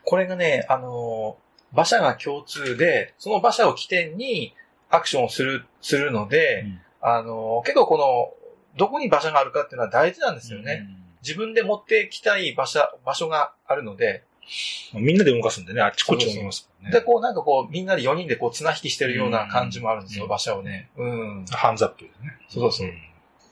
[0.05, 4.55] これがね、あのー、馬車が共通で、その馬車を起点に
[4.89, 6.67] アクションをする、するので、
[7.01, 8.35] あのー、結構この、
[8.77, 10.87] どこに馬車があるかっていうのは大事なんですよね。
[11.23, 14.25] 自分で持ってきたい馬車、場所があるので、
[14.95, 15.03] うん。
[15.03, 16.93] みんなで動かすんでね、あっちこっち動きますからね。
[16.93, 20.91] で、こうなんかこう、みんなで4人でこう綱引きしてるような感じもあるんですよ、うん馬車をね。
[20.97, 21.45] うん。
[21.51, 22.37] ハンズアップでね。
[22.49, 22.91] そうそうそう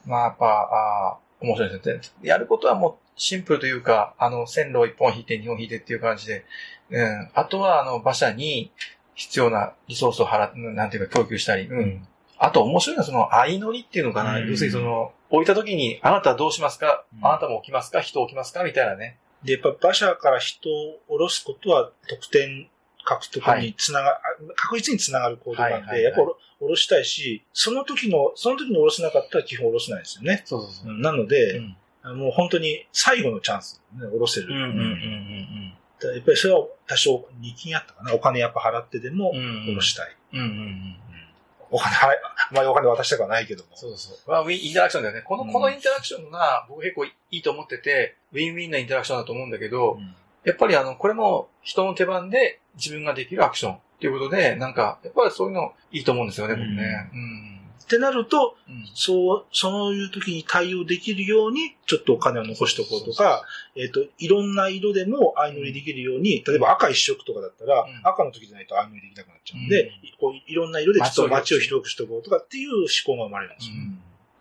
[0.05, 2.27] まあやっぱ、あー面白いですね。
[2.27, 6.45] やることはもうシンプルというか、あの、線路を1本引いて2本引いてっていう感じで、
[6.89, 7.29] うん。
[7.33, 8.71] あとはあの、馬車に
[9.13, 12.07] 必要なリソースを払って、なんていうか供給したり、うん。
[12.37, 14.39] あと面白いのはその相乗りっていうのかな。
[14.39, 17.99] うん要するにその、置いた時に、あなたはどうしますか、うんあなたも置きますか？
[17.99, 18.63] 人を置きますか？
[18.63, 19.17] みたいなね。
[19.43, 22.69] で、やっぱ馬車から人を下ろすことは得点
[23.03, 24.19] 獲得につなが、あ
[24.55, 30.43] 確実につながる行動なんで、はいはいはいやっぱ下ろ下ろしたいし、その時の、その時に下ろせなかったら基本下ろせないですよね。
[30.45, 30.93] そうそうそうう。
[30.93, 34.47] んなので、うんもう本当に最後のチャンス、ね、下ろせる。
[34.47, 38.13] うんうんうんだやっぱりそれは多少2金あったかな。
[38.13, 40.15] お金やっぱ払ってでも下ろしたい。
[40.33, 40.95] うんうんうん。
[41.71, 43.69] お金払い、あまりお金渡したくはないけども。
[43.75, 44.17] そうそう。
[44.25, 45.21] まあ、ウィンインタラクションだよね。
[45.21, 57.09] この、うんこのインタラクションが僕結構いいと思ってて、ウィンウィンなインタラクションだと思うんだけど、うんやっぱりあの、これも人の手番で自分ができるアクションっていうことで、なんか、やっぱりそういうのいいと思うんですよね、僕ね。
[57.13, 57.58] うん。
[57.89, 58.85] ってなると、うん。
[58.93, 63.43] そう、そういう時に対応できるように、ちょっとお金を残しておこうとか、
[63.75, 68.01] えっ、と、いろんな色でも相乗りできるように、例えば赤一色とかだったら、うん。
[68.03, 69.91] 赤の時じゃないと相乗りできなくなっちゃうんで、うん。
[70.19, 72.03] こういろんな色でちょっと街街をを広くして。
[72.03, 73.75] おこうとかっていう思考が生まれるんですよ。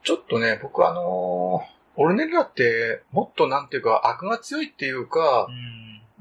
[0.05, 5.49] ちょっとね、僕あのーオルネルラって、もっとなんていうか、悪が強いっていうか、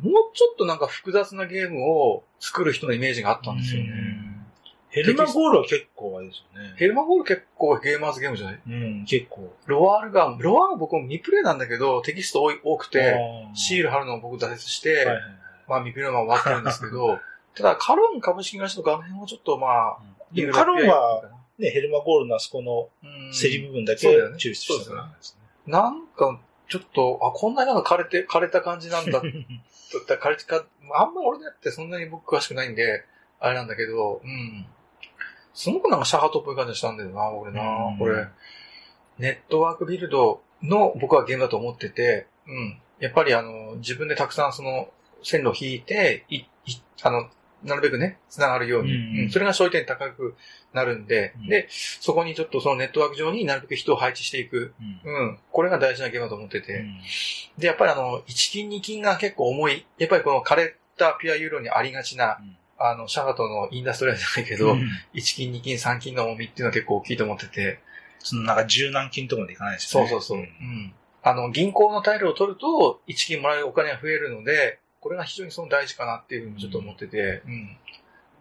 [0.01, 3.89] もうちょっとなんか複雑なゲームを作る人のイメージがあったんですよね。
[4.89, 6.73] ヘルマゴールは結構あれですよね。
[6.77, 8.59] ヘルマゴール結構ゲーマーズゲームじゃない？
[8.67, 9.53] うん、結構。
[9.65, 13.15] ロワールが、ロワール僕も未プレイなんだけど、テキスト多い多くて、
[13.53, 15.23] シールル貼るのを僕挫折して、はいはいはい。
[15.67, 17.19] まあ未プレイは終わってるんですけど、
[17.55, 19.97] ただカロン株式会社の辺もちょっとまあ、
[20.31, 21.23] でもカロンは、
[21.59, 23.31] ね、ヘルマゴールのあそこのうん。
[23.33, 25.01] 競り部分だけ抽出したから。
[25.03, 25.47] なんですね。
[25.73, 29.21] なんか、ちょっと、あ、こんなになんか枯れて、枯れた感じなんだ、だっ
[30.07, 33.03] た枯れてか、あんま俺だってそんなに僕詳しくないんで、
[33.39, 34.65] あれなんだけど、うん。
[35.57, 38.27] すごくなんかシャハトっぽい感じがしたんだよな、俺なう、んこれ。
[39.17, 42.79] ネットワークビルドの僕はゲームだと思ってて、うん。
[42.99, 44.89] やっぱりあの、自分でたくさんその、
[45.23, 46.47] 線路を引いて、い、い、
[47.01, 47.27] あの、
[47.63, 50.35] なるべくね、繋がるように、うんうんそれが焦点高く
[50.73, 54.75] なるんで、うんで、そこにちょっとそのネットワーク上になるべく人を配置していく。
[54.79, 55.39] うんうん。
[55.51, 56.85] これが大事なゲームだと思ってて。
[57.57, 59.87] で、やっぱりあの、1金2金が結構重い。
[59.97, 62.39] やっぱりこの枯れたピュアユーロにありがちな、
[62.77, 67.79] あの、シャガトのインダストリアルじゃないけど、うん1金2金3金の重みっていうのは結構大きいと思ってて。
[68.19, 70.09] そのなんか十何金とかまでいかないですよね。
[70.09, 70.43] そうそうそう。
[70.43, 70.93] うん。
[71.23, 77.77] あの、銀行のタイルを取ると、1金もらえるお金が増えるので、これが非常にその大事かなっていうふうにちょっと思ってて、うん。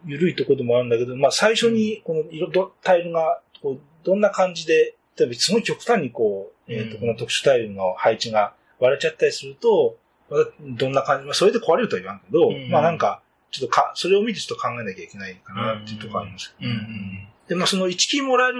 [0.05, 9.97] 緩いところでもあるんだけど、まあ最初にこの色どタイルがこうどんな感じで、例えばすごい極端にこう、えっ、と、うんこの特殊タイルの配置が割れちゃったりすると、
[10.61, 13.21] どんな感じ、まあそれで壊れるとは言わんけど、うんまあなんか、
[13.51, 18.59] ちょっとか、それを見てちょっと考えなきゃいけないかなっていうところありますけど、うんうんで、まあその一金もらえる、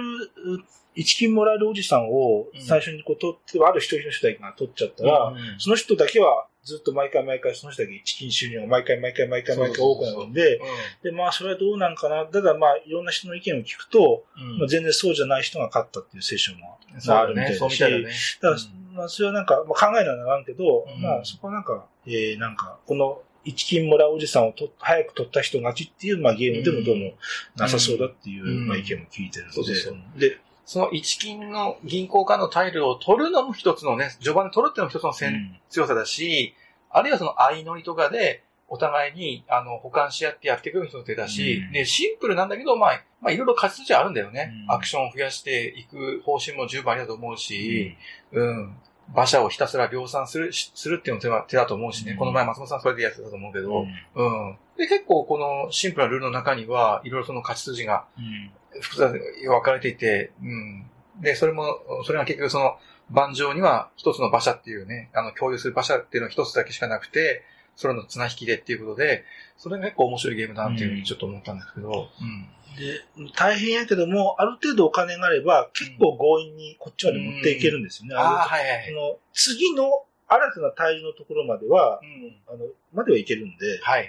[0.94, 10.60] 一金もらえるおじさんを最初にこう取って、ある一人の人だけが取っちゃったら、うんその人だけはずっと毎回毎回その人だけ一金収入が毎回毎回毎回毎回多くなるんで、
[11.02, 12.24] で、まあそれはどうなんかな？
[12.24, 14.58] ただまあいろんな人の意見を聞くと、うん。
[14.58, 16.78] まあ、全然そうじゃない人が勝ったっていうセッションも。
[17.08, 17.78] あるみたいだし。
[17.78, 18.04] だね。
[18.40, 18.56] だから、
[18.92, 21.02] まあそれはなんか、まあ、考えならならんけど、うん。
[21.02, 27.12] まあそこはなんか、えー、なんか、この一金もらうおじさんをと早く取った人勝ちっていう、まあゲームでもどうも
[27.56, 28.68] なさそうだっていう、うん。
[28.68, 35.56] まあ意見も聞いてるので、そうそうそうで、その1金の銀行間のタイルを取るのも一つのね、序盤で取るっていうのも一つの戦、うん。
[35.70, 36.54] 強さだし、
[36.90, 41.72] あるいはその相乗りとかで、お互いに、あの、保管し合ってやっていく人の手だし、うん。
[41.72, 44.52] で、シンプルなんだけど、まあ、まあ、いろいろ勝ち筋あるんだよね。
[44.68, 44.74] うん。
[44.74, 47.96] アクションを増やしていく方針も十分ありだと思うし、
[48.32, 48.76] うん。
[49.12, 52.12] 馬車をひたすら量産する、しするっていうのも手は手だと思うしね。
[52.12, 54.58] うんこの前松本さんそれでやってたと思うけど、うんうん。
[54.76, 58.50] で、結構このシンプルなルールの中には、いろいろその勝ち筋がうん
[58.80, 60.86] 複雑に分かれていて、うん。
[61.20, 62.76] で、それも、それが結局その、
[63.10, 67.42] 盤上には一つの馬車っていうね、あの、共有する馬車っていうのは一つだけしかなくて、
[67.74, 69.24] それの綱引きでっていうことで、
[69.56, 72.48] それが結構面白いゲームだなっていうふうにちょっと思ったんですけど、うん。
[72.78, 73.04] で、
[73.34, 78.14] 大変やけども、ある程度お金があれば、結構強引にこっちまで持っていけるんですよね。
[78.14, 82.36] ああ、のはいはいの次の新たなタイルのところまでは、うん。
[82.48, 84.08] あの、まではいけるんで、はい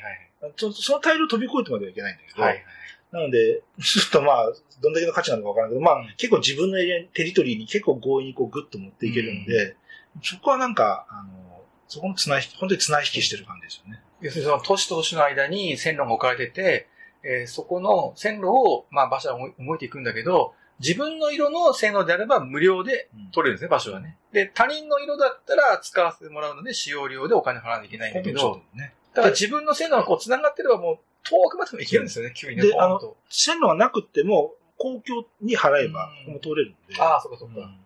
[0.55, 2.53] そそのタイルを飛び越えてまではいけないんだけど、はい。
[2.53, 2.63] はい。
[3.11, 9.75] なので、ちょっとまあ、どんだけの価値なのかわからないけど、まあ、うん結構自分のエリアに、テリトリーに結構強引にこうグッと持っていけるんで、
[10.21, 14.01] そこはなんか、あの、そこの綱引き、本当に綱引きしてる感じですよね。
[14.21, 16.87] 要するにその都市と都市の間に線路が置かれてて、
[17.23, 24.17] えーそこの線路を、まあ馬車が動いていくんだけど、自分の色の線路であれば無料で取れるんですね、場所はね。
[24.31, 28.93] で、他人の色だったら使わせてもらうので使用料でお金払わなきゃいけないんだけどね。
[29.13, 32.63] だから自分の線路がこう繋がってればもう遠くまでも行けるんですよね、急にね。
[32.63, 37.01] でポンと線路がなくっても、公共に払えば、うんここも通れるんで。
[37.01, 37.55] ああ、そうかそうか。
[37.59, 37.79] うん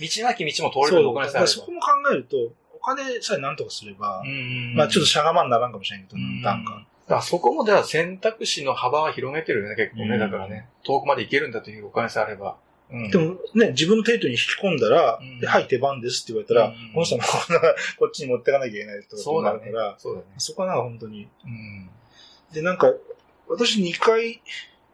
[0.00, 1.46] 道なき道も通れるお金さえ。
[1.46, 2.36] そこも考えると、
[2.74, 6.86] お金さえ何とかすれば、うんまあちょっとしゃがまんならんかもしれんけど、うんなんか。
[7.10, 10.14] だそこもでは選択肢の幅は広げてるよね、結構ね。
[10.14, 12.56] うんだからね、遠くまで行けるんだというお金さえあれば。
[12.92, 17.60] うんでもね、自分のテリトに引き込んだら、うんではい、手番ですって言われたら、うんこの人もこんな
[17.98, 19.94] こっちに持ってかなきゃいけないってことそうだねになるから、。
[19.98, 20.24] そ。
[20.38, 21.28] そこはなんか本当に。
[21.44, 21.90] うん。
[22.52, 22.92] で、なんか、
[23.48, 24.40] 私2回、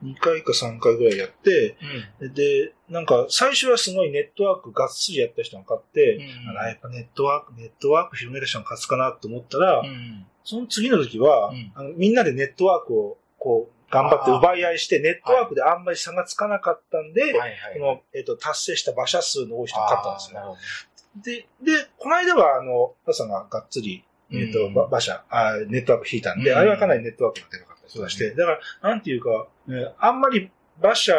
[0.04, 1.76] 2回か3回ぐらいやって、
[2.20, 2.34] うん。
[2.34, 10.26] で、なんか最初はすごいネットワークがっつりやった人が勝って、うんあやっぱネットワーク、ネットワーク広めた人が勝つかなと思ったら、うん。
[10.44, 17.52] その次の時は、うんあのみんなでネットワークをこう頑張って奪い合いして、ネットワークであんまり差がつかなかったんで、はいはい。
[17.74, 21.46] この、えっ、と、達成した馬車数の多い人が勝ったんですよ。
[21.62, 30.50] で、で、この間は、あの、パさんががっつり、どえっ、と、うんば馬車あ、ネットワーク引いたんで、うんあれはかなりネットワークがでかかったりとかして、だから、なんていうか、ねあんまり
[30.80, 31.14] 馬車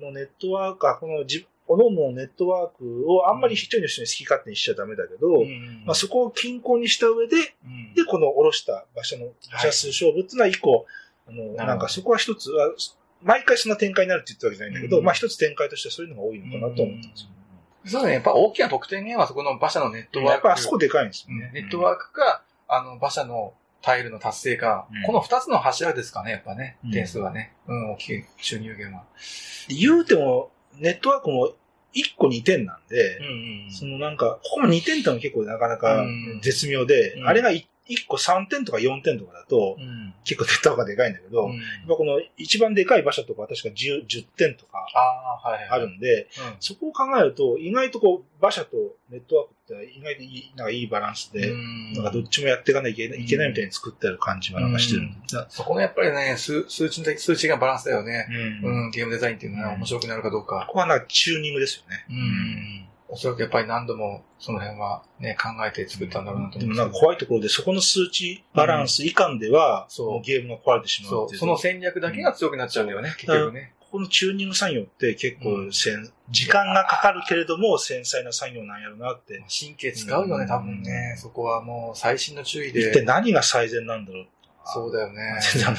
[0.00, 10.86] のネットワーク、あこの自おのおののネットワークをあんまり一人の人に好き勝手にしちゃダメだけど、うんまあ、そこを均衡にした上で、うんで、この下ろした馬車の、馬車数勝負っていうのは一個、
[11.28, 12.74] あの、どなんかそこは一つ、あ
[13.22, 17.28] 毎回そんな展開になるって言ったわけじゃないんだけど、うんまあ一つ展開としてそういうのが多いのかなと思ったんですよ。
[17.84, 18.14] そうだね。
[18.14, 20.32] やっぱ大きな得点源はそこの馬車のネットワーク。
[20.32, 21.46] やっぱあそこでかいんですよね。
[21.46, 25.02] うんネットワークか、あの、馬車のタイルの達成か、うん。
[25.04, 26.76] この二つの柱ですかね、やっぱね。
[26.84, 26.90] うん。
[26.90, 27.54] 点数はね。
[27.66, 28.24] うん、大きい。
[28.38, 29.04] 収入源は。
[29.68, 31.52] 言うても、ネットワークも
[31.94, 33.18] 1個2点なんで、
[33.68, 37.28] んそのなんか、ここも2点ってのは結構なかなかうん絶妙で、うん。
[37.28, 37.64] あれが 1,
[38.06, 40.14] 個3点とか4点とかだと、うん。
[40.24, 44.86] 結構ネットワークがでかいんだけど、うんやっぱこの一番でかい馬車とかは確か 10, 10点とか
[45.70, 46.28] あるんで、
[46.60, 48.76] そこを考えると、意外とこう、馬車と
[49.10, 55.18] ネットワークって意外といい、なんかいいバランスで、うんなんかどっちもやっていかなきゃいけないいけないみたいに作ってある感じはなんかしてるんで。
[55.48, 58.26] そこのやっぱりね、数数値的、数値がバランスだよね。
[58.62, 60.64] うんうん、ゲームデザインっていうのは面白くなるかどうか。
[60.68, 62.04] ここはなんかチューニングですよね。
[62.08, 62.89] うん。
[63.12, 71.36] おそらくやっぱり何度もその辺はね、考えて作ったんだろうなとでも思うんですけどなんか怖いところで、そこの数値バランス以下では、そうもうゲームが壊れてしまうそう。
[71.36, 73.74] その戦略だけが強くなっちゃうんだよね、結局ね。
[73.80, 79.42] ここのチューニング作業って結構うんせん、時間がかかるけれども繊細な作業なんやろなって。
[79.48, 81.16] 神経使うよね、多分ね。
[81.18, 82.80] そこはもう細心の注意で。
[82.90, 84.26] 一体何が最善なんだろう。
[84.64, 85.40] そうだよね。
[85.52, 85.74] 全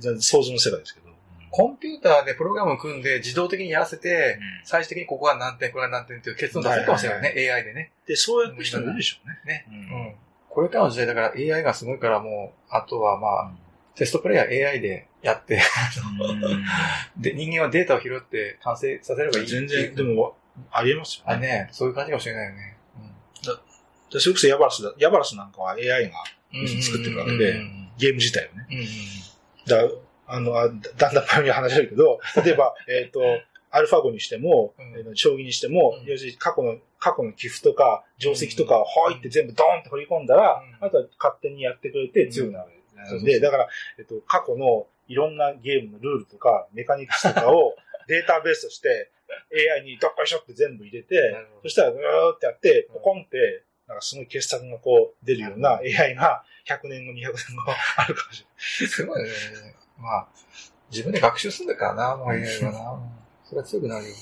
[0.00, 1.09] 然 想像の世界ですけど。
[1.50, 7.92] コンピューターでプログラムを組んで自動的にやらせて、最終的にここは何点、これは何点っていう結論出せるかもしれないね、AI でね。
[8.06, 9.40] で、そうやって人もいるでしょうね。
[9.44, 9.66] ね。
[9.68, 9.80] ううん
[10.10, 10.14] ん。
[10.48, 13.52] これからの時代だから AI がすごいからもう、あとはまあ、
[13.94, 15.60] テストプレイヤー AI でやって、
[17.18, 20.36] で、人間はデータを拾って完成させればいい全然、でも、
[20.70, 21.46] ありえますよあ、ね。
[21.48, 22.76] ね、そういう感じかもしれないよね。
[24.12, 26.16] でそれこそヤバラスだ、ヤバラスなんかは AI が
[26.52, 26.68] うん。
[26.82, 28.66] 作ってるわけでうんゲーム自体をね。
[28.70, 28.86] うんうん
[29.66, 29.76] だ
[30.30, 33.20] あの、あだだんだん前に話してるけど、 例えば、えっ、と、
[33.70, 34.98] アルファ語にしても、うん。
[34.98, 36.06] えー将棋にしても、うん。
[36.06, 40.86] 要するに過去の、過去の寄付とか、定石とかをほいって全部ドーンって掘り込んだら、うん。
[40.86, 43.24] あとは勝手にやってくれて強くなる。
[43.24, 43.68] で、だから、
[43.98, 47.76] えっ、と、過去のいろんなゲームのルールとか、メカニクスとかを
[48.06, 49.10] データベースとして
[49.76, 52.94] AI にどっこいしょって全部入れてそしたら、うーってやって、うん。
[52.94, 58.88] ポコンって、なんかすごい傑作がこう出るような AI が100年後、200年後あるかもしれない。
[58.88, 59.30] すごいね。
[60.00, 60.28] まあ、
[60.90, 63.20] 自分で学習するんだからな、もう AI はな。
[63.44, 64.14] それは強くなるよ。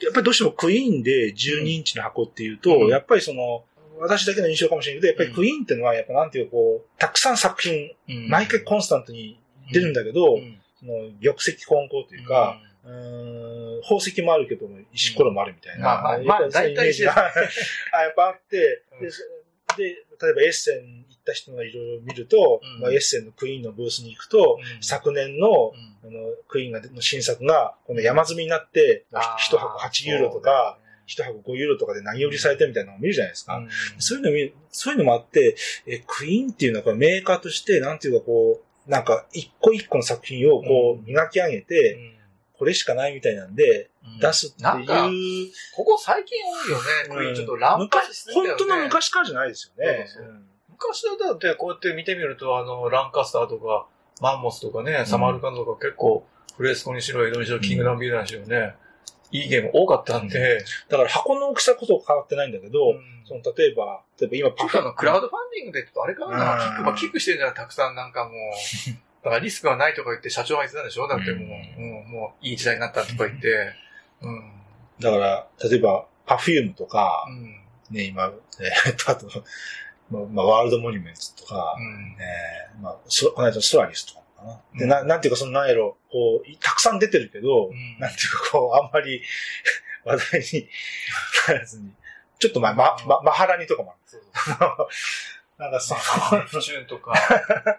[0.00, 2.88] やっぱりどうしてもクイーンで12インチの箱っていうと、うん。
[2.88, 3.64] やっぱりその、
[3.98, 7.90] 私だけの印象かもしれないけど、やっぱりクイーンっていうのは、やっぱなんていうかこう、たくさん作品、
[8.28, 9.40] 毎回コンスタントに
[9.72, 10.58] 出るんだけど、うん。
[10.78, 15.84] その玉石混交というか、うーん、宝石もあるけども、石ころもあるみたいな。
[15.84, 17.18] まあまあまあそういうイメージが大
[18.00, 18.82] あやっぱあって、
[19.76, 22.80] で例えばエッセン行った人がいろいろ見ると、うん。
[22.80, 24.82] まあ、エッセンのクイーンのブースに行くと、うん。
[24.82, 26.08] 昨年のうん。
[26.08, 29.06] あのクイーンがの新作が、この山積みになって、
[29.38, 33.56] 一箱8ユーロとか、一箱5ユーロとかで何売りされてるみたいなのを見るじゃないですか。
[33.56, 33.68] うん。
[33.98, 35.56] そういうの見る、そういうのもあって、
[35.86, 41.04] え、クイーンっていうのはメーカーとして、なんていうかこう、なんか一個一個の作品をこうん。
[41.04, 41.98] う磨き上げて、
[42.58, 43.88] これしかないみたいなんで、うん
[44.20, 46.84] 出すってなんかいう、ここ最近多いよね。
[47.16, 48.50] クイーンちょっと乱発しすぎたよね。
[48.58, 50.04] 本当の昔からじゃないですよね。
[50.06, 50.34] そうそう
[50.70, 53.86] 昔だってこうやって見てみると、あの、ランカスターとか、
[54.20, 56.26] マンモスとかね、サマールカンドとか結構、
[56.56, 58.74] フレスコにしろ、エドにしろ、キングダムビルダーにしろね、
[59.30, 68.32] いいゲーム多かったんで、だから箱の大きさこそ変わってないんだけど、うんその例えば、例えば今パフのクラウドファンディングでちょっとあれかな、うんキック、まあ、キックしてるじゃん、たくさんなんかもう。
[69.24, 71.08] だからリスクがないとか言って社長が言ってたんでしょ？
[71.08, 73.72] だってもう、うんうんもういい時代になったとか言って。
[74.22, 74.52] うん。
[75.00, 77.60] だから、例えば、パフュームとかう、ん。
[77.90, 78.32] ね、今、
[78.86, 79.26] えっと、 あと、
[80.10, 82.16] まあまあ、ワールドモニュメンツとかう、ん。
[82.18, 84.60] えーまあ、の間のソラリスとかかな。
[84.78, 89.22] で、ななんていうか、そのなんやろ、こう、いたくさん出てるけど、うんなんていうか、こう、あんまり
[90.04, 90.68] 話題に
[91.48, 91.92] ならずに、
[92.38, 94.86] ちょっとまあ、ま、ま、マハラニとかもあそうそうる。
[95.58, 97.12] なんかその、フチューンとか。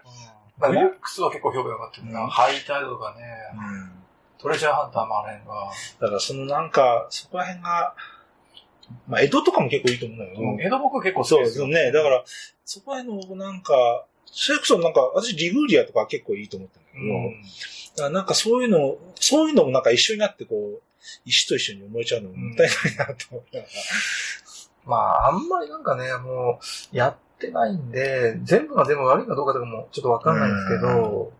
[0.04, 3.22] うんまあ、リュックスは結構評価良かったけどハイタイドとかね。
[3.54, 3.97] うん
[4.38, 5.70] トレジャーハンターもあれが。
[6.00, 7.94] だからそのなんか、そこら辺が、
[9.06, 10.30] まあ、江戸とかも結構いいと思うのよ。
[10.40, 11.46] うん江戸僕結構好きそうでよ。
[11.46, 11.92] ですすね。
[11.92, 12.24] だから、
[12.64, 17.42] そこら辺の僕なんか、それこそなんか、私リグーリアとか結構いいと思ってるんだけど、うん。
[17.42, 17.48] だ
[17.96, 20.82] からなんかそういうの、そういうのもなんか一緒になってこう、
[21.24, 23.72] 石と一緒に思えちゃうのももったいないなと思いながら。
[24.84, 26.60] まあ、あんまりなんかね、も
[26.92, 31.32] う、やってないんで、全部が全部悪いかどうかとかもちょっとわかんないんですけど、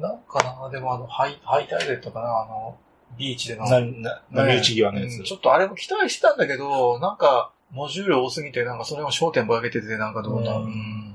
[0.00, 2.76] なんかな、でもあの、ハイ、ハイタイドだったかな、あの、
[3.18, 3.64] ビーチでの。
[3.64, 5.18] な、な、波打ち際のやつ。
[5.18, 11.14] うんちょっとあれも期待してたんだけど、なんか、モジュール多すぎて、なんかそれを焦点ぼ上げてて、なんかどうな、うんうん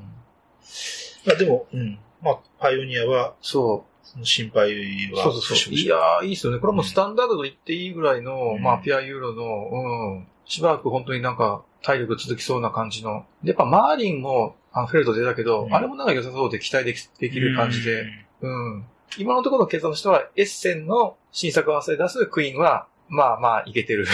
[1.26, 2.00] まあでも、うん。
[2.22, 4.08] まあ、パイオニアは、そう。
[4.08, 5.24] その心配は。
[5.24, 5.74] そうそうそう。
[5.74, 6.60] いやー、いいですよね。
[6.60, 10.28] これもスタンダードと言っていいぐらいの、うんまあ、ピアユーロの、うん。
[10.46, 13.26] しばらく本当になんか、体力続きそうな感じの。
[13.44, 18.06] でやっぱマーリンも、あのフェルト出たけど、うんあれもなんか良さそうで期待できできる感じで、
[18.42, 18.86] うん。
[19.18, 24.08] 今のところの結論としては、エッセンの新作合わせで出すクイーンは、まあまあ、いけてる。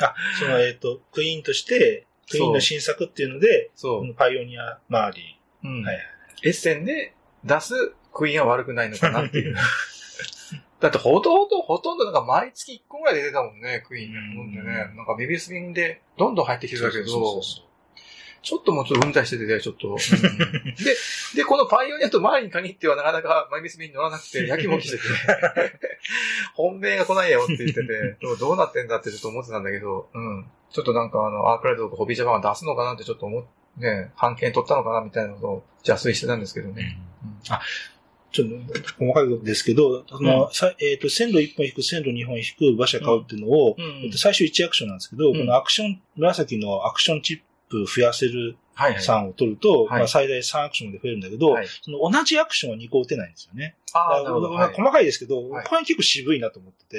[0.00, 5.68] あ、その、えっ、と、クイーンとして、クイーンの新作っていうので、そこのパイオニア、マーリう。
[5.68, 5.84] うん。
[5.84, 5.98] はい
[6.44, 7.14] エッセンで
[7.44, 7.74] 出す
[8.12, 9.56] クイーンは悪くないのかなっていう。
[10.80, 14.72] だってほとんど、ほとんどなんか毎月1個ぐらいで出てたもんね、クイーンうん飲んでね。
[14.96, 17.71] なんかビビスビンでどんどん入ってきてたけど、そうそうそう
[18.42, 19.88] ちょっともうちょっとうんざりしてて、ちょっと。
[19.88, 19.96] うん。
[20.74, 20.96] で、
[21.36, 25.02] で、このパイオニアと周りに限ってはなかなかマイビスに乗らなくて、やきもきしてて、
[26.54, 30.46] 本命が来ないよって言ってて、どうどうなってんだってちょっと思ってたんだけど、うん。
[30.70, 33.48] ちょっとなんかあの、アークライドとかホビージャパンが出すのかなってちょっと思って、
[33.78, 36.98] ね、判権取ったのかなみたいなのを邪推してたんですけどね。
[37.48, 37.60] あ、
[38.32, 38.54] ちょっと
[38.98, 43.84] 細かいことですけど、その、さえっ、と、線路1本引く、線路2本引く、馬車買うっていうのを、うん。
[44.04, 45.38] えっと最初1アクションなんですけど、うん。
[45.38, 47.40] このアクション、紫のアクションチッ
[47.72, 49.02] プ増やせるはいはい。
[49.02, 53.76] 3を取ると、はいまあ最大3アクションまで増えるんだけど、はいその同じアクションは2個打てないんですよね。
[53.94, 54.24] あ
[54.74, 56.98] 細かいですけど、はいこれ結構渋いなと思ってて。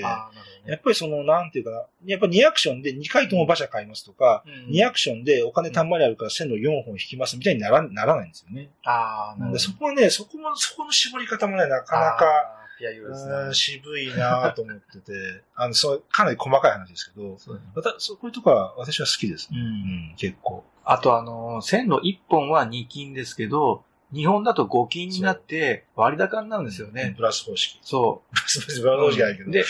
[0.65, 8.69] やっぱりその、なんていうかな、やっぱ2アクションで2回とも馬車買いますとか、うん2アクションでお金たんまりあるから線路4本引きますみたいにならならないんですよね。
[8.83, 9.59] ああ、な。
[9.59, 13.53] そこはね、そこも、そこの絞り方もね、なかなか、あー、ピアユーロですねうん。
[13.53, 19.59] 渋いなと思ってて、 あの、そう、かなり細かい話ですけど、そうだねまた、そういうとこは私は好きですね。
[19.59, 19.61] う。
[19.61, 19.67] うん
[20.13, 20.63] ん、結構。
[20.85, 23.83] あとあの、線路1本は2金ですけど、
[24.13, 27.13] 2本だと5金になって割高になるんですよね。
[27.17, 27.79] プラス方式。
[27.81, 28.35] そう。
[28.35, 29.51] プラス方式、プラス方式じゃないけど。
[29.51, 29.65] で、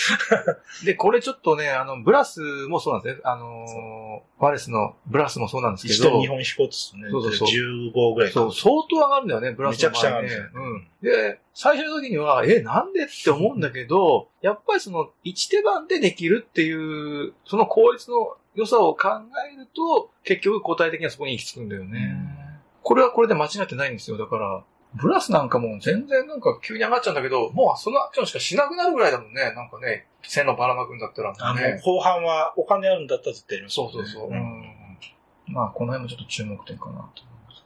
[0.85, 3.21] で、これちょっとね、あの、ブラスもそうなんですね。
[3.23, 10.37] あのー、ファレスのブラスもそうなんですけど、一度2本引こうとするとね、そうそうそう15ぐらいかそう、相当上がるんだよね、ブラスめちゃくちゃ上がるんね。
[10.53, 10.87] うん。
[11.01, 19.09] で、最初の時には、え、なんでって思うんだけど、やっぱりその、1手番でできるっていう、その効率の良さを考
[19.53, 22.32] えると、結局個体的にはそこに行き着くんだよね。
[22.83, 24.17] これはこれで間違ってないんですよ。
[24.17, 24.63] だから、
[24.95, 29.41] ブラスなんかもう全然なんか急に上がっちゃうんだけど、もうそのアクションしかしなくなるぐらいだもんね。
[29.55, 31.81] なんかね、線のばらまくんだったら、あの、ね。
[31.83, 34.27] 後半はお金あるんだったら絶対やりますそうそうそう。
[34.27, 34.97] ううんん。
[35.47, 37.05] まあ、この辺もちょっと注目点かなと思い
[37.47, 37.63] ます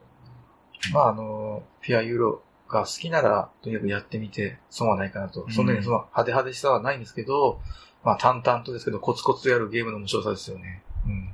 [0.81, 0.93] けどね。
[0.93, 5.43] まあ、あの、フィアユーロが好きなら、とにかくやってみて損はないかなと。
[5.43, 7.59] うんそんなにその派手派手しさはないんですけど、
[8.03, 10.81] まあ、淡々とですけど、コツコツとやるゲームの面白さですよね。
[11.05, 11.33] うん。